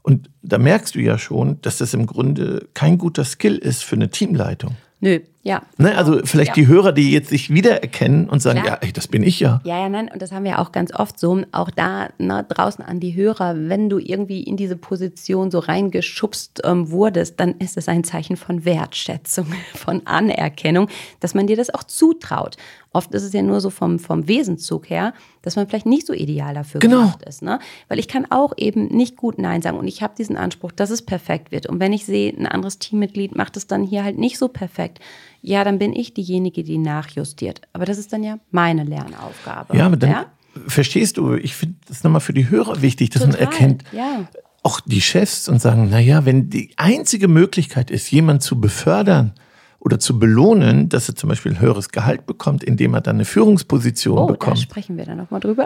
Und 0.02 0.32
da 0.42 0.58
merkst 0.58 0.96
du 0.96 1.00
ja 1.00 1.20
schon, 1.20 1.62
dass 1.62 1.78
das 1.78 1.94
im 1.94 2.08
Grunde 2.08 2.68
kein 2.74 2.98
guter 2.98 3.24
Skill 3.24 3.58
ist 3.58 3.84
für 3.84 3.96
eine 3.96 4.10
Teamleitung. 4.10 4.76
Nö, 5.00 5.20
ja. 5.44 5.64
Ne, 5.78 5.98
also 5.98 6.20
vielleicht 6.24 6.50
ja. 6.50 6.54
die 6.54 6.68
Hörer, 6.68 6.92
die 6.92 7.12
jetzt 7.12 7.30
sich 7.30 7.52
wiedererkennen 7.52 8.30
und 8.30 8.42
sagen, 8.42 8.62
Klar. 8.62 8.78
ja, 8.82 8.88
ey, 8.88 8.94
das 8.94 9.08
bin 9.08 9.24
ich 9.24 9.40
ja. 9.40 9.60
Ja, 9.64 9.80
ja, 9.80 9.90
nein, 9.90 10.10
und 10.14 10.22
das 10.22 10.32
haben 10.32 10.44
wir 10.44 10.60
auch 10.60 10.72
ganz 10.72 10.94
oft 10.94 11.20
so. 11.20 11.42
Auch 11.52 11.72
da 11.72 12.10
ne, 12.20 12.46
draußen 12.48 12.86
an 12.86 13.00
die 13.00 13.16
Hörer, 13.16 13.56
wenn 13.58 13.90
du 13.90 13.98
irgendwie 13.98 14.44
in 14.44 14.56
diese 14.56 14.76
Position 14.76 15.50
so 15.50 15.58
reingeschubst 15.58 16.62
ähm, 16.64 16.92
wurdest, 16.92 17.40
dann 17.40 17.56
ist 17.58 17.76
es 17.76 17.88
ein 17.88 18.04
Zeichen 18.04 18.38
von 18.38 18.66
Wertschätzung, 18.66 19.48
von 19.74 20.06
Anerkennung, 20.06 20.88
dass 21.20 21.34
man 21.34 21.48
dir 21.48 21.56
das 21.56 21.74
auch 21.74 21.84
zutraut. 21.84 22.58
Oft 22.94 23.14
ist 23.14 23.24
es 23.24 23.32
ja 23.32 23.42
nur 23.42 23.62
so 23.62 23.70
vom, 23.70 24.00
vom 24.00 24.28
Wesenszug 24.28 24.90
her, 24.90 25.14
dass 25.42 25.56
man 25.56 25.68
vielleicht 25.68 25.86
nicht 25.86 26.06
so 26.06 26.14
ideal 26.14 26.54
dafür 26.54 26.82
genau. 26.82 26.98
gemacht 26.98 27.24
ist. 27.24 27.42
Ne? 27.42 27.60
Weil 27.88 28.00
ich 28.00 28.10
kann 28.10 28.30
auch 28.30 28.54
eben 28.58 28.88
nicht 28.88 29.16
gut 29.16 29.40
Nein 29.40 29.62
sagen 29.62 29.78
und 29.78 29.88
ich 29.88 30.04
habe 30.04 30.14
diesen 30.18 30.36
Anspruch, 30.36 30.74
dass 30.74 30.90
es 30.90 31.02
perfekt 31.02 31.52
wird. 31.52 31.68
Und 31.68 31.80
wenn 31.80 31.94
ich 31.94 32.06
sehe, 32.06 32.32
ein 32.32 32.48
anderes 32.48 32.80
Teammitglied 32.80 33.36
macht 33.36 33.56
es 33.56 33.66
dann 33.66 33.84
hier 33.84 34.04
halt 34.04 34.18
nicht 34.18 34.38
so 34.38 34.50
perfekt, 34.50 35.00
ja, 35.42 35.64
dann 35.64 35.80
bin 35.80 35.94
ich 35.94 36.14
diejenige, 36.14 36.64
die 36.64 36.78
nachjustiert. 36.78 37.62
Aber 37.74 37.86
das 37.86 37.98
ist 37.98 38.14
dann 38.14 38.24
ja 38.24 38.40
meine 38.52 38.84
Lernaufgabe. 38.84 39.76
Ja, 39.76 39.86
aber 39.86 39.98
dann 39.98 40.12
ja? 40.12 40.26
verstehst 40.68 41.18
du, 41.18 41.34
ich 41.34 41.56
finde 41.56 41.76
das 41.88 42.04
nochmal 42.04 42.22
für 42.22 42.34
die 42.34 42.50
Hörer 42.50 42.82
wichtig, 42.82 43.10
dass 43.10 43.24
Total, 43.24 43.40
man 43.40 43.52
erkennt, 43.52 43.84
ja. 43.92 44.28
auch 44.64 44.80
die 44.82 45.02
Chefs 45.02 45.50
und 45.50 45.62
sagen, 45.62 45.90
naja, 45.90 46.26
wenn 46.26 46.50
die 46.50 46.72
einzige 46.78 47.28
Möglichkeit 47.28 47.92
ist, 47.92 48.12
jemanden 48.12 48.42
zu 48.42 48.60
befördern, 48.60 49.34
oder 49.82 50.00
zu 50.00 50.20
belohnen, 50.20 50.90
dass 50.90 51.10
er 51.10 51.16
zum 51.16 51.28
Beispiel 51.30 51.54
ein 51.54 51.60
höheres 51.60 51.90
Gehalt 51.90 52.28
bekommt, 52.28 52.64
indem 52.64 52.94
er 52.94 53.02
dann 53.02 53.16
eine 53.16 53.26
Führungsposition 53.26 54.18
oh, 54.20 54.28
bekommt. 54.28 54.58
Da 54.58 54.62
sprechen 54.62 54.96
wir 54.96 55.06
dann 55.06 55.18
nochmal 55.18 55.40
drüber. 55.40 55.66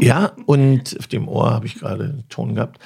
ja, 0.00 0.30
und 0.46 0.96
auf 1.00 1.08
dem 1.08 1.26
Ohr 1.26 1.50
habe 1.50 1.66
ich 1.66 1.74
gerade 1.74 2.04
einen 2.04 2.28
Ton 2.28 2.54
gehabt. 2.54 2.78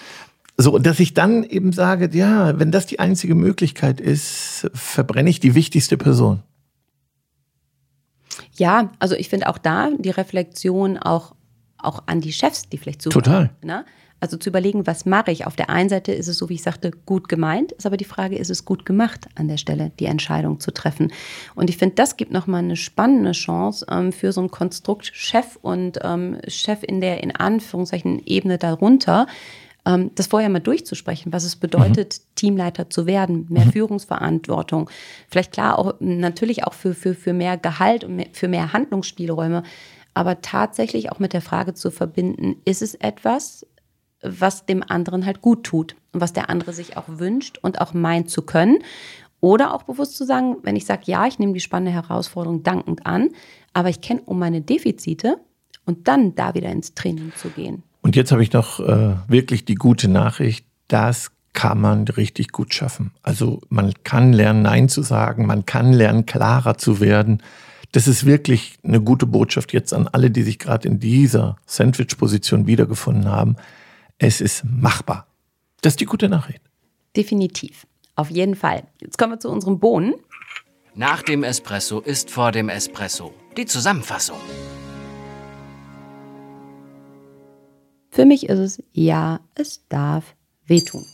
So, 0.61 0.79
dass 0.79 0.99
ich 0.99 1.15
dann 1.15 1.45
eben 1.45 1.73
sage, 1.73 2.11
ja, 2.13 2.59
wenn 2.59 2.73
das 2.73 2.87
die 2.87 2.99
einzige 2.99 3.37
Möglichkeit 3.37 4.01
ist, 4.01 4.69
verbrenne 4.75 5.31
ich 5.31 5.39
die 5.39 5.55
wichtigste 5.55 5.97
Person. 5.97 6.43
Ja, 8.55 8.91
also 8.99 9.15
ich 9.15 9.29
finde 9.29 9.49
auch 9.49 9.59
da 9.59 9.91
die 9.97 10.11
Reflexion 10.11 10.99
auch, 10.99 11.37
auch 11.79 12.03
an 12.07 12.21
die 12.21 12.33
Chefs, 12.33 12.69
die 12.69 12.77
vielleicht 12.77 13.03
zuhören. 13.03 13.23
Total. 13.23 13.51
Ne? 13.63 13.85
Also 14.19 14.37
zu 14.37 14.51
überlegen, 14.51 14.85
was 14.85 15.07
mache 15.07 15.31
ich? 15.31 15.47
Auf 15.47 15.55
der 15.55 15.71
einen 15.71 15.89
Seite 15.89 16.11
ist 16.11 16.27
es 16.27 16.39
so, 16.39 16.49
wie 16.49 16.55
ich 16.55 16.63
sagte, 16.65 16.91
gut 16.91 17.29
gemeint, 17.29 17.71
ist 17.71 17.87
aber 17.87 17.97
die 17.97 18.05
Frage, 18.05 18.37
ist 18.37 18.51
es 18.51 18.65
gut 18.65 18.85
gemacht 18.85 19.29
an 19.37 19.47
der 19.47 19.59
Stelle, 19.59 19.93
die 20.01 20.07
Entscheidung 20.07 20.59
zu 20.59 20.73
treffen? 20.73 21.13
Und 21.55 21.71
ich 21.71 21.77
finde, 21.77 21.95
das 21.95 22.17
gibt 22.17 22.33
nochmal 22.33 22.65
eine 22.65 22.75
spannende 22.75 23.31
Chance 23.31 23.87
ähm, 23.89 24.13
für 24.13 24.33
so 24.33 24.41
ein 24.41 24.51
Konstrukt 24.51 25.07
Chef 25.15 25.57
und 25.63 26.01
ähm, 26.03 26.39
Chef 26.49 26.83
in 26.83 27.01
der 27.01 27.23
in 27.23 27.35
Anführungszeichen 27.35 28.21
Ebene 28.27 28.59
darunter, 28.59 29.29
das 30.15 30.27
vorher 30.27 30.51
mal 30.51 30.61
durchzusprechen, 30.61 31.33
was 31.33 31.45
es 31.45 31.57
bedeutet, 31.57 32.19
mhm. 32.19 32.35
Teamleiter 32.35 32.91
zu 32.91 33.07
werden, 33.07 33.47
mehr 33.49 33.65
mhm. 33.65 33.73
Führungsverantwortung. 33.73 34.91
Vielleicht 35.29 35.53
klar 35.53 35.79
auch 35.79 35.95
natürlich 36.01 36.65
auch 36.65 36.75
für, 36.75 36.95
für, 36.95 37.15
für 37.15 37.33
mehr 37.33 37.57
Gehalt 37.57 38.05
und 38.05 38.23
für 38.33 38.49
mehr 38.49 38.73
Handlungsspielräume. 38.73 39.63
Aber 40.15 40.43
tatsächlich 40.43 41.11
auch 41.11 41.21
mit 41.21 41.33
der 41.33 41.41
Frage 41.41 41.75
zu 41.75 41.91
verbinden, 41.91 42.57
ist 42.65 42.83
es 42.83 42.95
etwas, 42.97 43.67
was 44.21 44.67
dem 44.67 44.83
anderen 44.83 45.25
halt 45.25 45.41
gut 45.41 45.65
tut 45.65 45.95
und 46.13 46.21
was 46.21 46.33
der 46.33 46.51
andere 46.51 46.73
sich 46.73 46.97
auch 46.97 47.05
wünscht 47.07 47.59
und 47.59 47.81
auch 47.81 47.95
meint 47.95 48.31
zu 48.31 48.43
können. 48.43 48.79
Oder 49.41 49.73
auch 49.73 49.85
bewusst 49.85 50.17
zu 50.17 50.25
sagen, 50.25 50.57
wenn 50.65 50.77
ich 50.77 50.85
sage, 50.85 51.03
ja, 51.05 51.27
ich 51.27 51.39
nehme 51.39 51.53
die 51.53 51.61
spannende 51.61 51.93
Herausforderung 51.93 52.65
dankend 52.65 53.07
an, 53.07 53.31
aber 53.73 53.89
ich 53.89 54.01
kenne 54.01 54.23
um 54.25 54.39
meine 54.39 54.61
Defizite 54.61 55.39
und 55.87 56.09
dann 56.09 56.35
da 56.35 56.55
wieder 56.55 56.71
ins 56.71 56.95
Training 56.95 57.33
zu 57.37 57.49
gehen. 57.51 57.85
Und 58.09 58.17
jetzt 58.17 58.33
habe 58.33 58.43
ich 58.43 58.55
noch 58.55 58.81
äh, 58.81 59.17
wirklich 59.29 59.67
die 59.67 59.75
gute 59.75 60.09
Nachricht, 60.09 60.65
das 60.89 61.31
kann 61.53 61.79
man 61.79 62.09
richtig 62.09 62.53
gut 62.53 62.73
schaffen. 62.73 63.11
Also 63.23 63.61
man 63.69 63.93
kann 64.03 64.33
lernen, 64.33 64.63
Nein 64.63 64.89
zu 64.89 65.03
sagen, 65.03 65.45
man 65.45 65.67
kann 65.67 65.93
lernen, 65.93 66.25
klarer 66.25 66.79
zu 66.79 67.01
werden. 67.01 67.43
Das 67.93 68.09
ist 68.09 68.25
wirklich 68.25 68.79
eine 68.83 69.03
gute 69.03 69.27
Botschaft 69.27 69.75
jetzt 69.75 69.93
an 69.93 70.09
alle, 70.09 70.31
die 70.31 70.43
sich 70.43 70.59
gerade 70.59 70.89
in 70.89 71.01
dieser 71.01 71.57
Sandwich-Position 71.67 72.67
wiedergefunden 72.67 73.31
haben. 73.31 73.57
Es 74.17 74.41
ist 74.41 74.65
machbar. 74.65 75.27
Das 75.83 75.93
ist 75.93 76.01
die 76.01 76.07
gute 76.07 76.31
Nachricht. 76.31 76.63
Definitiv. 77.15 77.87
Auf 78.15 78.31
jeden 78.31 78.55
Fall. 78.55 78.85
Jetzt 79.03 79.19
kommen 79.19 79.35
wir 79.35 79.39
zu 79.39 79.51
unserem 79.51 79.81
Bohnen. 79.81 80.15
Nach 80.95 81.23
dem 81.23 81.45
Espresso 81.45 82.01
ist 82.01 82.31
vor 82.31 82.53
dem 82.53 82.71
Espresso. 82.71 83.35
Die 83.59 83.67
Zusammenfassung. 83.67 84.39
Für 88.19 88.27
mich 88.27 88.49
ist 88.49 88.59
es, 88.59 88.83
ja, 88.93 89.39
es 89.55 89.87
darf 89.89 90.35
wehtun. 90.67 91.07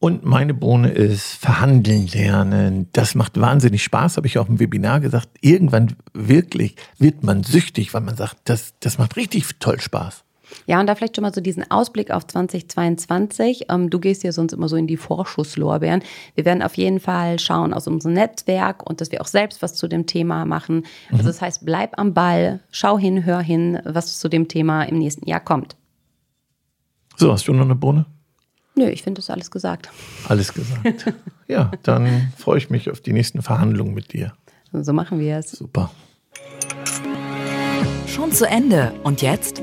Und 0.00 0.24
meine 0.24 0.52
Bohne 0.52 0.90
ist 0.90 1.34
verhandeln 1.34 2.08
lernen. 2.08 2.88
Das 2.90 3.14
macht 3.14 3.38
wahnsinnig 3.40 3.84
Spaß, 3.84 4.16
habe 4.16 4.26
ich 4.26 4.36
auch 4.38 4.48
im 4.48 4.58
Webinar 4.58 4.98
gesagt. 4.98 5.28
Irgendwann 5.40 5.94
wirklich 6.12 6.74
wird 6.98 7.22
man 7.22 7.44
süchtig, 7.44 7.94
weil 7.94 8.00
man 8.00 8.16
sagt, 8.16 8.38
das, 8.46 8.74
das 8.80 8.98
macht 8.98 9.14
richtig 9.14 9.46
toll 9.60 9.78
Spaß. 9.80 10.24
Ja, 10.66 10.80
und 10.80 10.86
da 10.86 10.94
vielleicht 10.94 11.16
schon 11.16 11.22
mal 11.22 11.34
so 11.34 11.40
diesen 11.40 11.70
Ausblick 11.70 12.10
auf 12.10 12.26
2022. 12.26 13.66
Ähm, 13.68 13.90
du 13.90 13.98
gehst 13.98 14.22
ja 14.24 14.32
sonst 14.32 14.52
immer 14.52 14.68
so 14.68 14.76
in 14.76 14.86
die 14.86 14.96
Vorschusslorbeeren. 14.96 16.02
Wir 16.34 16.44
werden 16.44 16.62
auf 16.62 16.76
jeden 16.76 17.00
Fall 17.00 17.38
schauen 17.38 17.72
aus 17.74 17.86
unserem 17.86 18.14
Netzwerk 18.14 18.88
und 18.88 19.00
dass 19.00 19.12
wir 19.12 19.20
auch 19.20 19.26
selbst 19.26 19.62
was 19.62 19.74
zu 19.74 19.88
dem 19.88 20.06
Thema 20.06 20.44
machen. 20.44 20.84
Also 21.10 21.22
mhm. 21.22 21.28
Also 21.28 21.28
das 21.30 21.42
heißt, 21.42 21.64
bleib 21.66 21.98
am 21.98 22.14
Ball, 22.14 22.60
schau 22.70 22.98
hin, 22.98 23.24
hör 23.24 23.40
hin, 23.40 23.80
was 23.84 24.18
zu 24.18 24.28
dem 24.28 24.48
Thema 24.48 24.84
im 24.84 24.98
nächsten 24.98 25.28
Jahr 25.28 25.40
kommt. 25.40 25.76
So, 27.16 27.32
hast 27.32 27.48
du 27.48 27.52
noch 27.52 27.64
eine 27.64 27.74
Bohne? 27.74 28.06
Nö, 28.76 28.88
ich 28.88 29.02
finde 29.02 29.18
das 29.18 29.28
alles 29.28 29.50
gesagt. 29.50 29.90
Alles 30.28 30.54
gesagt. 30.54 31.12
ja, 31.48 31.72
dann 31.82 32.32
freue 32.36 32.58
ich 32.58 32.70
mich 32.70 32.90
auf 32.90 33.00
die 33.00 33.12
nächsten 33.12 33.42
Verhandlungen 33.42 33.92
mit 33.92 34.12
dir. 34.12 34.32
So 34.72 34.92
machen 34.92 35.18
wir 35.18 35.38
es. 35.38 35.50
Super. 35.50 35.90
Schon 38.06 38.30
zu 38.30 38.46
Ende. 38.46 38.92
Und 39.02 39.20
jetzt? 39.20 39.62